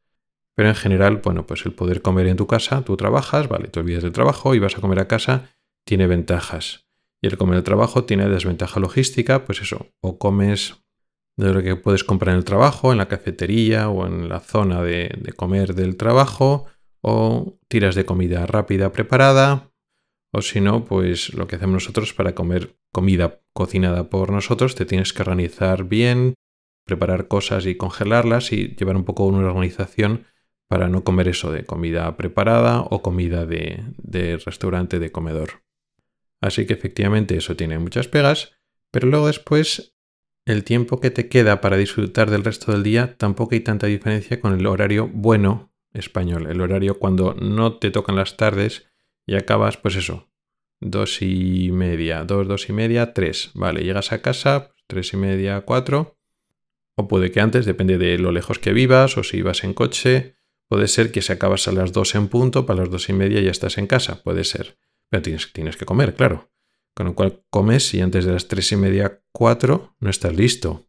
pero 0.56 0.70
en 0.70 0.76
general, 0.76 1.22
bueno, 1.24 1.46
pues 1.46 1.66
el 1.66 1.74
poder 1.74 2.02
comer 2.02 2.28
en 2.28 2.38
tu 2.38 2.48
casa, 2.48 2.82
tú 2.84 2.96
trabajas, 2.96 3.50
vale, 3.50 3.68
te 3.68 3.82
olvidas 3.82 4.04
del 4.04 4.14
trabajo 4.14 4.56
y 4.56 4.60
vas 4.60 4.78
a 4.78 4.82
comer 4.82 5.00
a 5.00 5.08
casa, 5.08 5.50
tiene 5.84 6.08
ventajas. 6.08 6.85
Y 7.22 7.28
el 7.28 7.38
comer 7.38 7.58
el 7.58 7.64
trabajo 7.64 8.04
tiene 8.04 8.30
desventaja 8.30 8.80
logística, 8.80 9.46
pues 9.46 9.62
eso, 9.62 9.88
o 10.02 10.18
comes 10.18 10.86
de 11.38 11.54
lo 11.54 11.62
que 11.62 11.76
puedes 11.76 12.04
comprar 12.04 12.34
en 12.34 12.40
el 12.40 12.46
trabajo, 12.46 12.92
en 12.92 12.98
la 12.98 13.08
cafetería 13.08 13.90
o 13.90 14.08
en 14.08 14.30
la 14.30 14.40
zona 14.40 14.82
de, 14.82 15.34
comer 15.36 15.76
del 15.76 15.98
trabajo, 15.98 16.66
o 17.02 17.58
tiras 17.68 17.96
de 17.96 18.06
comida 18.06 18.46
rápida 18.46 18.92
preparada, 18.92 19.72
o 20.34 20.42
si 20.42 20.60
no, 20.62 20.86
pues 20.86 21.34
lo 21.34 21.48
que 21.48 21.56
hacemos 21.56 21.74
nosotros 21.74 22.14
para 22.14 22.36
comer 22.36 22.78
comida 22.92 23.42
cocinada 23.54 24.10
por 24.10 24.32
nosotros, 24.32 24.76
te 24.76 24.86
tienes 24.86 25.14
que 25.14 25.22
organizar 25.22 25.86
bien, 25.86 26.36
preparar 26.86 27.28
cosas 27.28 27.66
y 27.66 27.76
congelarlas 27.76 28.52
y 28.52 28.76
llevar 28.76 28.96
un 28.96 29.06
poco 29.06 29.26
una 29.26 29.48
organización 29.48 30.26
para 30.68 30.90
no 30.90 31.04
comer 31.04 31.28
eso 31.28 31.52
de 31.52 31.66
comida 31.66 32.16
preparada 32.18 32.82
o 32.82 33.02
comida 33.02 33.46
de 33.46 34.40
restaurante 34.44 35.00
de 35.00 35.12
comedor. 35.12 35.65
Así 36.42 36.66
que 36.66 36.74
efectivamente 36.74 37.38
eso 37.38 37.56
tiene 37.56 37.80
muchas 37.80 38.08
pegas, 38.08 38.54
pero 38.92 39.08
luego 39.08 39.28
después 39.28 39.96
el 40.46 40.64
tiempo 40.64 41.00
que 41.00 41.12
te 41.12 41.28
queda 41.28 41.62
para 41.62 41.78
disfrutar 41.78 42.30
del 42.30 42.44
resto 42.44 42.72
del 42.72 42.84
día 42.84 43.18
tampoco 43.18 43.56
hay 43.56 43.62
tanta 43.62 43.88
diferencia 43.88 44.40
con 44.40 44.54
el 44.54 44.66
horario 44.68 45.10
bueno 45.12 45.74
español, 45.94 46.48
el 46.48 46.62
horario 46.62 47.00
cuando 47.00 47.34
no 47.34 47.78
te 47.78 47.90
tocan 47.90 48.16
las 48.16 48.38
tardes 48.38 48.88
y 49.26 49.36
acabas 49.36 49.78
pues 49.78 49.96
eso, 49.96 50.30
dos 50.80 51.22
y 51.22 51.72
media, 51.72 52.24
dos, 52.26 52.48
dos 52.48 52.70
y 52.70 52.74
media, 52.74 53.14
tres, 53.14 53.52
vale, 53.56 53.84
llegas 53.84 54.12
a 54.12 54.22
casa, 54.22 54.76
tres 54.88 55.14
y 55.14 55.18
media, 55.18 55.62
cuatro, 55.62 56.16
o 56.98 57.08
puede 57.08 57.32
que 57.32 57.42
antes, 57.42 57.66
depende 57.66 57.98
de 57.98 58.18
lo 58.18 58.32
lejos 58.32 58.60
que 58.60 58.74
vivas 58.74 59.18
o 59.18 59.24
si 59.24 59.38
ibas 59.38 59.64
en 59.64 59.74
coche. 59.74 60.38
Puede 60.70 60.88
ser 60.88 61.12
que 61.12 61.22
si 61.22 61.32
acabas 61.32 61.68
a 61.68 61.72
las 61.72 61.92
dos 61.92 62.16
en 62.16 62.30
punto, 62.30 62.66
para 62.66 62.82
las 62.82 62.90
dos 62.90 63.10
y 63.10 63.14
media 63.14 63.42
ya 63.42 63.52
estás 63.52 63.78
en 63.78 63.88
casa. 63.88 64.24
Puede 64.24 64.44
ser. 64.46 64.78
Pero 65.10 65.22
tienes, 65.22 65.78
que 65.78 65.86
comer, 65.86 66.16
claro. 66.16 66.50
Con 66.94 67.08
lo 67.08 67.16
cual 67.16 67.44
comes 67.50 67.94
y 67.94 68.02
antes 68.02 68.26
de 68.26 68.32
las 68.32 68.48
tres 68.48 68.72
y 68.72 68.78
media, 68.78 69.22
cuatro, 69.32 69.96
no 70.00 70.10
estás 70.10 70.36
listo. 70.36 70.88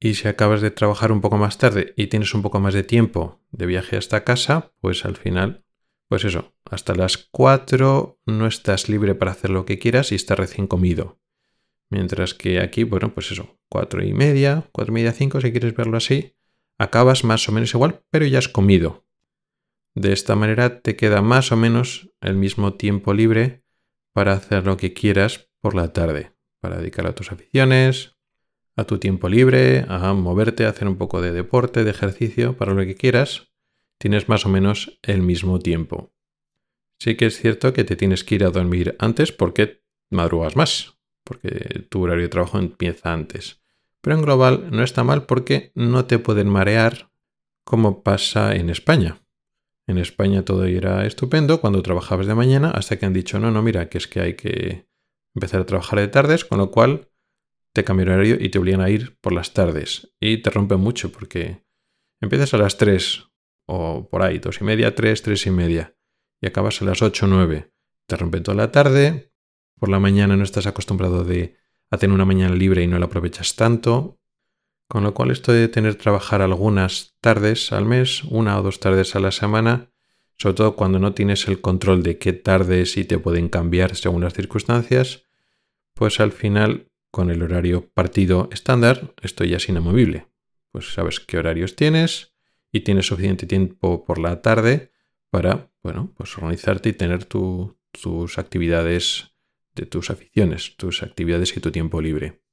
Y 0.00 0.14
si 0.14 0.28
acabas 0.28 0.60
de 0.60 0.70
trabajar 0.70 1.12
un 1.12 1.20
poco 1.20 1.38
más 1.38 1.56
tarde 1.56 1.94
y 1.96 2.08
tienes 2.08 2.34
un 2.34 2.42
poco 2.42 2.60
más 2.60 2.74
de 2.74 2.82
tiempo 2.82 3.40
de 3.50 3.66
viaje 3.66 3.96
hasta 3.96 4.24
casa, 4.24 4.72
pues 4.80 5.04
al 5.04 5.16
final, 5.16 5.64
pues 6.08 6.24
eso, 6.24 6.54
hasta 6.70 6.94
las 6.94 7.16
cuatro 7.16 8.20
no 8.26 8.46
estás 8.46 8.88
libre 8.88 9.14
para 9.14 9.32
hacer 9.32 9.50
lo 9.50 9.64
que 9.64 9.78
quieras 9.78 10.12
y 10.12 10.14
estás 10.14 10.38
recién 10.38 10.66
comido. 10.66 11.18
Mientras 11.90 12.34
que 12.34 12.60
aquí, 12.60 12.84
bueno, 12.84 13.14
pues 13.14 13.30
eso, 13.30 13.58
cuatro 13.68 14.04
y 14.04 14.12
media, 14.12 14.68
cuatro 14.72 14.92
y 14.92 14.94
media, 14.94 15.12
cinco, 15.12 15.40
si 15.40 15.52
quieres 15.52 15.74
verlo 15.74 15.96
así, 15.96 16.34
acabas 16.78 17.24
más 17.24 17.48
o 17.48 17.52
menos 17.52 17.72
igual, 17.72 18.02
pero 18.10 18.26
ya 18.26 18.38
has 18.38 18.48
comido. 18.48 19.03
De 19.94 20.12
esta 20.12 20.34
manera 20.34 20.80
te 20.80 20.96
queda 20.96 21.22
más 21.22 21.52
o 21.52 21.56
menos 21.56 22.10
el 22.20 22.34
mismo 22.34 22.74
tiempo 22.74 23.14
libre 23.14 23.62
para 24.12 24.32
hacer 24.32 24.66
lo 24.66 24.76
que 24.76 24.92
quieras 24.92 25.50
por 25.60 25.74
la 25.74 25.92
tarde, 25.92 26.32
para 26.60 26.78
dedicar 26.78 27.06
a 27.06 27.14
tus 27.14 27.30
aficiones, 27.30 28.16
a 28.76 28.84
tu 28.84 28.98
tiempo 28.98 29.28
libre, 29.28 29.84
a 29.88 30.12
moverte, 30.12 30.66
a 30.66 30.70
hacer 30.70 30.88
un 30.88 30.96
poco 30.96 31.20
de 31.20 31.32
deporte, 31.32 31.84
de 31.84 31.90
ejercicio, 31.90 32.56
para 32.56 32.74
lo 32.74 32.84
que 32.84 32.96
quieras, 32.96 33.52
tienes 33.98 34.28
más 34.28 34.46
o 34.46 34.48
menos 34.48 34.98
el 35.02 35.22
mismo 35.22 35.60
tiempo. 35.60 36.12
Sí 36.98 37.16
que 37.16 37.26
es 37.26 37.38
cierto 37.38 37.72
que 37.72 37.84
te 37.84 37.96
tienes 37.96 38.24
que 38.24 38.34
ir 38.34 38.44
a 38.44 38.50
dormir 38.50 38.96
antes 38.98 39.30
porque 39.30 39.84
madrugas 40.10 40.56
más, 40.56 40.98
porque 41.22 41.86
tu 41.88 42.02
horario 42.02 42.24
de 42.24 42.28
trabajo 42.28 42.58
empieza 42.58 43.12
antes. 43.12 43.62
Pero 44.00 44.16
en 44.16 44.22
global 44.22 44.68
no 44.70 44.82
está 44.82 45.04
mal 45.04 45.24
porque 45.24 45.72
no 45.74 46.04
te 46.06 46.18
pueden 46.18 46.48
marear 46.48 47.10
como 47.64 48.02
pasa 48.02 48.54
en 48.54 48.70
España. 48.70 49.23
En 49.86 49.98
España 49.98 50.44
todo 50.44 50.64
era 50.64 51.06
estupendo 51.06 51.60
cuando 51.60 51.82
trabajabas 51.82 52.26
de 52.26 52.34
mañana 52.34 52.70
hasta 52.70 52.98
que 52.98 53.06
han 53.06 53.12
dicho, 53.12 53.38
no, 53.38 53.50
no, 53.50 53.62
mira, 53.62 53.88
que 53.88 53.98
es 53.98 54.08
que 54.08 54.20
hay 54.20 54.34
que 54.34 54.88
empezar 55.34 55.60
a 55.60 55.66
trabajar 55.66 55.98
de 55.98 56.08
tardes, 56.08 56.44
con 56.44 56.58
lo 56.58 56.70
cual 56.70 57.10
te 57.72 57.84
cambian 57.84 58.08
horario 58.08 58.36
y 58.40 58.48
te 58.48 58.58
obligan 58.58 58.80
a 58.80 58.88
ir 58.88 59.18
por 59.20 59.32
las 59.32 59.52
tardes. 59.52 60.14
Y 60.20 60.38
te 60.38 60.50
rompen 60.50 60.80
mucho 60.80 61.12
porque 61.12 61.64
empiezas 62.20 62.54
a 62.54 62.58
las 62.58 62.78
3 62.78 63.24
o 63.66 64.08
por 64.08 64.22
ahí, 64.22 64.38
dos 64.38 64.60
y 64.60 64.64
media, 64.64 64.94
3, 64.94 65.22
3 65.22 65.46
y 65.46 65.50
media, 65.50 65.96
y 66.40 66.46
acabas 66.46 66.80
a 66.80 66.84
las 66.84 67.02
8 67.02 67.26
o 67.26 67.28
9. 67.28 67.72
Te 68.06 68.16
rompen 68.16 68.42
toda 68.42 68.56
la 68.56 68.70
tarde, 68.72 69.32
por 69.78 69.88
la 69.88 69.98
mañana 69.98 70.36
no 70.36 70.44
estás 70.44 70.66
acostumbrado 70.66 71.24
de, 71.24 71.56
a 71.90 71.98
tener 71.98 72.14
una 72.14 72.24
mañana 72.24 72.54
libre 72.54 72.82
y 72.82 72.86
no 72.86 72.98
la 72.98 73.06
aprovechas 73.06 73.56
tanto. 73.56 74.20
Con 74.88 75.02
lo 75.02 75.14
cual 75.14 75.30
esto 75.30 75.52
de 75.52 75.68
tener 75.68 75.96
trabajar 75.96 76.42
algunas 76.42 77.16
tardes 77.20 77.72
al 77.72 77.86
mes, 77.86 78.24
una 78.24 78.58
o 78.58 78.62
dos 78.62 78.80
tardes 78.80 79.16
a 79.16 79.20
la 79.20 79.32
semana, 79.32 79.90
sobre 80.36 80.54
todo 80.54 80.76
cuando 80.76 80.98
no 80.98 81.14
tienes 81.14 81.48
el 81.48 81.60
control 81.60 82.02
de 82.02 82.18
qué 82.18 82.32
tardes 82.32 82.96
y 82.96 83.04
te 83.04 83.18
pueden 83.18 83.48
cambiar 83.48 83.96
según 83.96 84.22
las 84.22 84.34
circunstancias, 84.34 85.24
pues 85.94 86.20
al 86.20 86.32
final 86.32 86.90
con 87.10 87.30
el 87.30 87.42
horario 87.42 87.88
partido 87.94 88.48
estándar 88.52 89.14
esto 89.22 89.44
ya 89.44 89.56
es 89.58 89.68
inamovible. 89.68 90.26
Pues 90.72 90.92
sabes 90.92 91.20
qué 91.20 91.38
horarios 91.38 91.76
tienes 91.76 92.34
y 92.72 92.80
tienes 92.80 93.06
suficiente 93.06 93.46
tiempo 93.46 94.04
por 94.04 94.18
la 94.18 94.42
tarde 94.42 94.90
para, 95.30 95.70
bueno, 95.82 96.12
pues 96.16 96.36
organizarte 96.36 96.88
y 96.88 96.92
tener 96.92 97.24
tus 97.24 98.38
actividades 98.38 99.34
de 99.76 99.86
tus 99.86 100.10
aficiones, 100.10 100.76
tus 100.76 101.02
actividades 101.02 101.56
y 101.56 101.60
tu 101.60 101.70
tiempo 101.70 102.00
libre. 102.00 102.43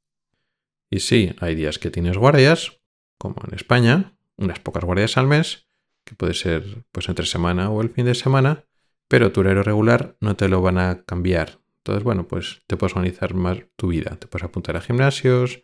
Y 0.92 1.00
sí, 1.00 1.34
hay 1.40 1.56
días 1.56 1.80
que 1.80 1.90
tienes 1.90 2.18
guardias, 2.18 2.82
como 3.18 3.38
en 3.48 3.56
España, 3.56 4.14
unas 4.36 4.60
pocas 4.60 4.84
guardias 4.84 5.18
al 5.18 5.26
mes, 5.26 5.70
que 6.04 6.16
puede 6.16 6.34
ser 6.34 6.84
pues 6.92 7.08
entre 7.08 7.26
semana 7.26 7.70
o 7.70 7.82
el 7.82 7.90
fin 7.90 8.06
de 8.06 8.14
semana, 8.14 8.66
pero 9.08 9.32
tu 9.32 9.40
horario 9.40 9.64
regular 9.64 10.18
no 10.20 10.36
te 10.36 10.50
lo 10.50 10.62
van 10.62 10.78
a 10.78 11.04
cambiar. 11.04 11.60
Entonces, 11.78 12.04
bueno, 12.04 12.28
pues 12.28 12.62
te 12.68 12.76
puedes 12.76 12.96
organizar 12.96 13.34
más 13.34 13.60
tu 13.78 13.88
vida. 13.88 14.18
Te 14.18 14.28
puedes 14.28 14.44
apuntar 14.44 14.76
a 14.76 14.82
gimnasios, 14.82 15.64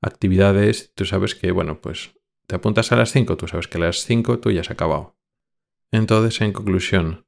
actividades. 0.00 0.92
Tú 0.94 1.04
sabes 1.04 1.34
que, 1.34 1.50
bueno, 1.50 1.80
pues 1.80 2.12
te 2.46 2.54
apuntas 2.54 2.92
a 2.92 2.96
las 2.96 3.10
5, 3.10 3.36
tú 3.36 3.48
sabes 3.48 3.66
que 3.66 3.78
a 3.78 3.80
las 3.80 4.04
5 4.04 4.38
tú 4.38 4.52
ya 4.52 4.60
has 4.60 4.70
acabado. 4.70 5.16
Entonces, 5.90 6.40
en 6.42 6.52
conclusión, 6.52 7.26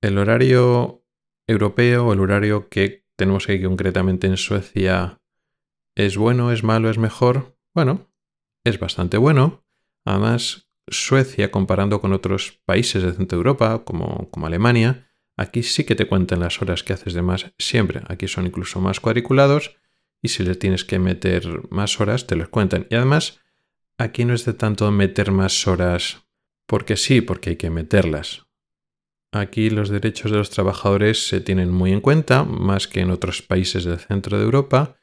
el 0.00 0.16
horario 0.16 1.04
europeo, 1.46 2.12
el 2.14 2.20
horario 2.20 2.70
que 2.70 3.04
tenemos 3.16 3.44
aquí 3.44 3.62
concretamente 3.62 4.26
en 4.26 4.38
Suecia, 4.38 5.19
¿es 5.94 6.16
bueno, 6.16 6.52
es 6.52 6.62
malo, 6.62 6.90
es 6.90 6.98
mejor? 6.98 7.56
Bueno, 7.74 8.10
es 8.64 8.78
bastante 8.78 9.16
bueno. 9.16 9.64
Además, 10.04 10.68
Suecia, 10.88 11.50
comparando 11.50 12.00
con 12.00 12.12
otros 12.12 12.60
países 12.64 13.02
de 13.02 13.12
Centro 13.12 13.38
Europa, 13.38 13.84
como, 13.84 14.28
como 14.30 14.46
Alemania, 14.46 15.10
aquí 15.36 15.62
sí 15.62 15.84
que 15.84 15.94
te 15.94 16.06
cuentan 16.06 16.40
las 16.40 16.60
horas 16.60 16.82
que 16.82 16.92
haces 16.92 17.14
de 17.14 17.22
más 17.22 17.52
siempre. 17.58 18.02
Aquí 18.08 18.28
son 18.28 18.46
incluso 18.46 18.80
más 18.80 19.00
cuadriculados 19.00 19.76
y 20.22 20.28
si 20.28 20.42
le 20.42 20.54
tienes 20.54 20.84
que 20.84 20.98
meter 20.98 21.68
más 21.70 22.00
horas, 22.00 22.26
te 22.26 22.36
los 22.36 22.48
cuentan. 22.48 22.86
Y 22.90 22.96
además, 22.96 23.40
aquí 23.98 24.24
no 24.24 24.34
es 24.34 24.44
de 24.44 24.54
tanto 24.54 24.90
meter 24.90 25.30
más 25.30 25.66
horas 25.66 26.26
porque 26.66 26.96
sí, 26.96 27.20
porque 27.20 27.50
hay 27.50 27.56
que 27.56 27.70
meterlas. 27.70 28.46
Aquí 29.32 29.70
los 29.70 29.90
derechos 29.90 30.30
de 30.30 30.38
los 30.38 30.50
trabajadores 30.50 31.28
se 31.28 31.40
tienen 31.40 31.70
muy 31.70 31.92
en 31.92 32.00
cuenta, 32.00 32.44
más 32.44 32.88
que 32.88 33.00
en 33.00 33.10
otros 33.10 33.42
países 33.42 33.84
del 33.84 33.98
centro 33.98 34.38
de 34.38 34.44
Europa, 34.44 34.96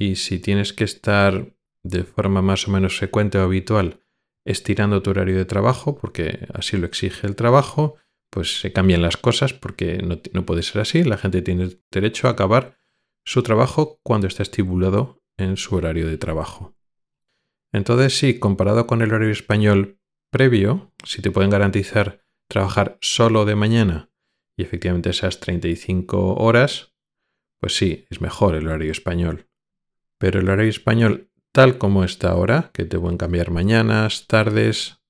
y 0.00 0.16
si 0.16 0.38
tienes 0.38 0.72
que 0.72 0.84
estar 0.84 1.54
de 1.84 2.04
forma 2.04 2.40
más 2.40 2.66
o 2.66 2.70
menos 2.70 2.96
frecuente 2.96 3.36
o 3.36 3.42
habitual 3.42 4.00
estirando 4.46 5.02
tu 5.02 5.10
horario 5.10 5.36
de 5.36 5.44
trabajo, 5.44 5.98
porque 5.98 6.48
así 6.54 6.78
lo 6.78 6.86
exige 6.86 7.26
el 7.26 7.36
trabajo, 7.36 7.96
pues 8.30 8.60
se 8.60 8.72
cambian 8.72 9.02
las 9.02 9.18
cosas 9.18 9.52
porque 9.52 9.98
no, 9.98 10.18
no 10.32 10.46
puede 10.46 10.62
ser 10.62 10.80
así. 10.80 11.04
La 11.04 11.18
gente 11.18 11.42
tiene 11.42 11.76
derecho 11.90 12.28
a 12.28 12.30
acabar 12.30 12.78
su 13.26 13.42
trabajo 13.42 14.00
cuando 14.02 14.26
está 14.26 14.42
estipulado 14.42 15.22
en 15.36 15.58
su 15.58 15.76
horario 15.76 16.08
de 16.08 16.16
trabajo. 16.16 16.74
Entonces, 17.70 18.16
sí, 18.16 18.38
comparado 18.38 18.86
con 18.86 19.02
el 19.02 19.12
horario 19.12 19.32
español 19.32 20.00
previo, 20.32 20.94
si 21.04 21.20
te 21.20 21.30
pueden 21.30 21.50
garantizar 21.50 22.24
trabajar 22.48 22.96
solo 23.02 23.44
de 23.44 23.54
mañana 23.54 24.10
y 24.56 24.62
efectivamente 24.62 25.10
esas 25.10 25.40
35 25.40 26.36
horas, 26.36 26.94
pues 27.60 27.76
sí, 27.76 28.06
es 28.08 28.22
mejor 28.22 28.54
el 28.54 28.66
horario 28.66 28.92
español. 28.92 29.49
Pero 30.20 30.38
el 30.38 30.50
horario 30.50 30.68
español 30.68 31.30
tal 31.50 31.78
como 31.78 32.04
está 32.04 32.30
ahora, 32.30 32.70
que 32.74 32.84
te 32.84 32.98
pueden 32.98 33.16
cambiar 33.16 33.50
mañanas, 33.50 34.26
tardes, 34.26 35.00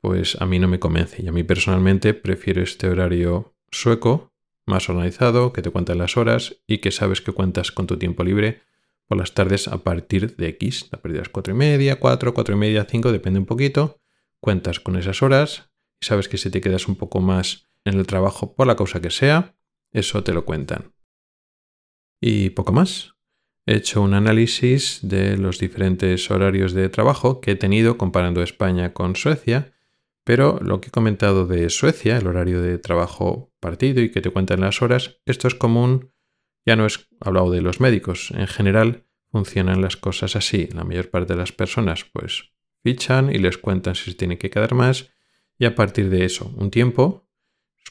pues 0.00 0.40
a 0.40 0.46
mí 0.46 0.58
no 0.58 0.66
me 0.66 0.80
convence. 0.80 1.22
Y 1.22 1.28
a 1.28 1.32
mí 1.32 1.44
personalmente 1.44 2.14
prefiero 2.14 2.62
este 2.62 2.88
horario 2.88 3.54
sueco, 3.70 4.32
más 4.64 4.88
organizado, 4.88 5.52
que 5.52 5.60
te 5.60 5.70
cuentan 5.70 5.98
las 5.98 6.16
horas 6.16 6.56
y 6.66 6.78
que 6.78 6.90
sabes 6.90 7.20
que 7.20 7.32
cuentas 7.32 7.70
con 7.70 7.86
tu 7.86 7.98
tiempo 7.98 8.24
libre 8.24 8.62
por 9.06 9.18
las 9.18 9.34
tardes 9.34 9.68
a 9.68 9.84
partir 9.84 10.36
de 10.36 10.48
X. 10.48 10.88
A 10.90 10.96
partir 10.96 11.12
de 11.12 11.18
las 11.18 11.28
4 11.28 11.52
y 11.52 11.56
media, 11.56 12.00
4, 12.00 12.32
4 12.32 12.54
y 12.54 12.58
media, 12.58 12.86
5, 12.88 13.12
depende 13.12 13.40
un 13.40 13.46
poquito. 13.46 14.00
Cuentas 14.40 14.80
con 14.80 14.96
esas 14.96 15.22
horas 15.22 15.70
y 16.00 16.06
sabes 16.06 16.30
que 16.30 16.38
si 16.38 16.50
te 16.50 16.62
quedas 16.62 16.88
un 16.88 16.96
poco 16.96 17.20
más 17.20 17.68
en 17.84 17.98
el 17.98 18.06
trabajo 18.06 18.54
por 18.54 18.66
la 18.66 18.76
causa 18.76 19.02
que 19.02 19.10
sea, 19.10 19.54
eso 19.92 20.24
te 20.24 20.32
lo 20.32 20.46
cuentan. 20.46 20.94
Y 22.22 22.50
poco 22.50 22.72
más 22.72 23.19
he 23.70 23.76
hecho 23.76 24.02
un 24.02 24.14
análisis 24.14 24.98
de 25.00 25.36
los 25.36 25.60
diferentes 25.60 26.28
horarios 26.28 26.72
de 26.72 26.88
trabajo 26.88 27.40
que 27.40 27.52
he 27.52 27.54
tenido 27.54 27.96
comparando 27.96 28.42
España 28.42 28.92
con 28.92 29.14
Suecia, 29.14 29.72
pero 30.24 30.58
lo 30.60 30.80
que 30.80 30.88
he 30.88 30.90
comentado 30.90 31.46
de 31.46 31.70
Suecia, 31.70 32.18
el 32.18 32.26
horario 32.26 32.60
de 32.62 32.78
trabajo 32.78 33.52
partido 33.60 34.02
y 34.02 34.10
que 34.10 34.20
te 34.20 34.30
cuentan 34.30 34.62
las 34.62 34.82
horas, 34.82 35.20
esto 35.24 35.46
es 35.46 35.54
común, 35.54 36.12
ya 36.66 36.74
no 36.74 36.84
es 36.84 37.08
hablado 37.20 37.52
de 37.52 37.62
los 37.62 37.78
médicos, 37.78 38.32
en 38.32 38.48
general 38.48 39.06
funcionan 39.30 39.80
las 39.80 39.96
cosas 39.96 40.34
así. 40.34 40.68
La 40.74 40.82
mayor 40.82 41.08
parte 41.08 41.34
de 41.34 41.38
las 41.38 41.52
personas 41.52 42.04
pues 42.12 42.50
fichan 42.82 43.32
y 43.32 43.38
les 43.38 43.56
cuentan 43.56 43.94
si 43.94 44.10
se 44.10 44.16
tiene 44.16 44.36
que 44.36 44.50
quedar 44.50 44.74
más 44.74 45.10
y 45.60 45.64
a 45.64 45.76
partir 45.76 46.10
de 46.10 46.24
eso, 46.24 46.52
un 46.56 46.72
tiempo, 46.72 47.28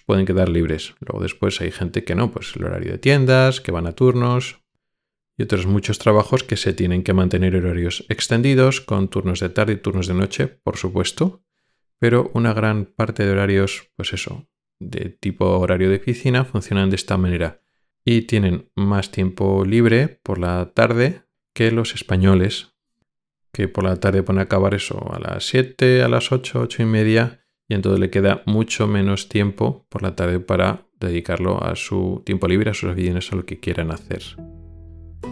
pueden 0.06 0.26
quedar 0.26 0.50
libres. 0.50 0.96
Luego 1.00 1.24
después 1.24 1.62
hay 1.62 1.72
gente 1.72 2.04
que 2.04 2.16
no, 2.16 2.32
pues 2.32 2.54
el 2.58 2.66
horario 2.66 2.92
de 2.92 2.98
tiendas, 2.98 3.62
que 3.62 3.72
van 3.72 3.88
a 3.88 3.94
turnos, 3.94 4.59
y 5.40 5.44
otros 5.44 5.66
muchos 5.66 6.00
trabajos 6.00 6.44
que 6.44 6.58
se 6.58 6.74
tienen 6.74 7.02
que 7.02 7.14
mantener 7.14 7.56
horarios 7.56 8.06
extendidos, 8.10 8.82
con 8.82 9.08
turnos 9.08 9.40
de 9.40 9.48
tarde 9.48 9.74
y 9.74 9.78
turnos 9.78 10.08
de 10.08 10.14
noche, 10.14 10.48
por 10.48 10.76
supuesto, 10.76 11.46
pero 11.98 12.30
una 12.34 12.54
gran 12.54 12.84
parte 12.84 13.26
de 13.26 13.32
horarios, 13.32 13.90
pues 13.96 14.12
eso, 14.12 14.50
de 14.80 15.16
tipo 15.18 15.46
horario 15.46 15.90
de 15.90 15.96
oficina, 15.96 16.44
funcionan 16.44 16.90
de 16.90 16.98
esta 16.98 17.16
manera 17.16 17.62
y 18.04 18.24
tienen 18.24 18.70
más 18.76 19.12
tiempo 19.12 19.64
libre 19.64 20.20
por 20.24 20.40
la 20.40 20.74
tarde 20.74 21.22
que 21.54 21.72
los 21.72 21.96
españoles, 21.96 22.76
que 23.54 23.70
por 23.70 23.86
la 23.86 23.96
tarde 23.96 24.24
pone 24.24 24.42
a 24.42 24.44
acabar 24.44 24.74
eso 24.74 25.10
a 25.14 25.20
las 25.20 25.48
7, 25.48 26.04
a 26.04 26.10
las 26.10 26.34
8, 26.34 26.60
8 26.64 26.84
y 26.84 26.86
media, 26.86 27.46
y 27.70 27.76
entonces 27.76 28.02
le 28.02 28.10
queda 28.10 28.44
mucho 28.46 28.88
menos 28.88 29.30
tiempo 29.30 29.86
por 29.88 30.02
la 30.04 30.18
tarde 30.18 30.42
para 30.42 30.86
dedicarlo 31.00 31.64
a 31.64 31.78
su 31.78 32.24
tiempo 32.26 32.50
libre, 32.50 32.72
a 32.72 32.74
sus 32.74 32.90
aficiones, 32.90 33.32
a 33.32 33.38
lo 33.38 33.46
que 33.46 33.62
quieran 33.62 33.92
hacer. 33.92 34.22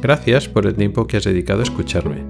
Gracias 0.01 0.47
por 0.47 0.65
el 0.65 0.75
tiempo 0.75 1.07
que 1.07 1.17
has 1.17 1.23
dedicado 1.23 1.61
a 1.61 1.63
escucharme. 1.63 2.23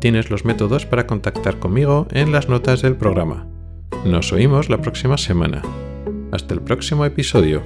Tienes 0.00 0.30
los 0.30 0.44
métodos 0.44 0.86
para 0.86 1.06
contactar 1.06 1.58
conmigo 1.58 2.06
en 2.10 2.32
las 2.32 2.48
notas 2.48 2.82
del 2.82 2.96
programa. 2.96 3.46
Nos 4.04 4.32
oímos 4.32 4.68
la 4.68 4.80
próxima 4.80 5.16
semana. 5.16 5.62
Hasta 6.32 6.54
el 6.54 6.62
próximo 6.62 7.04
episodio. 7.04 7.62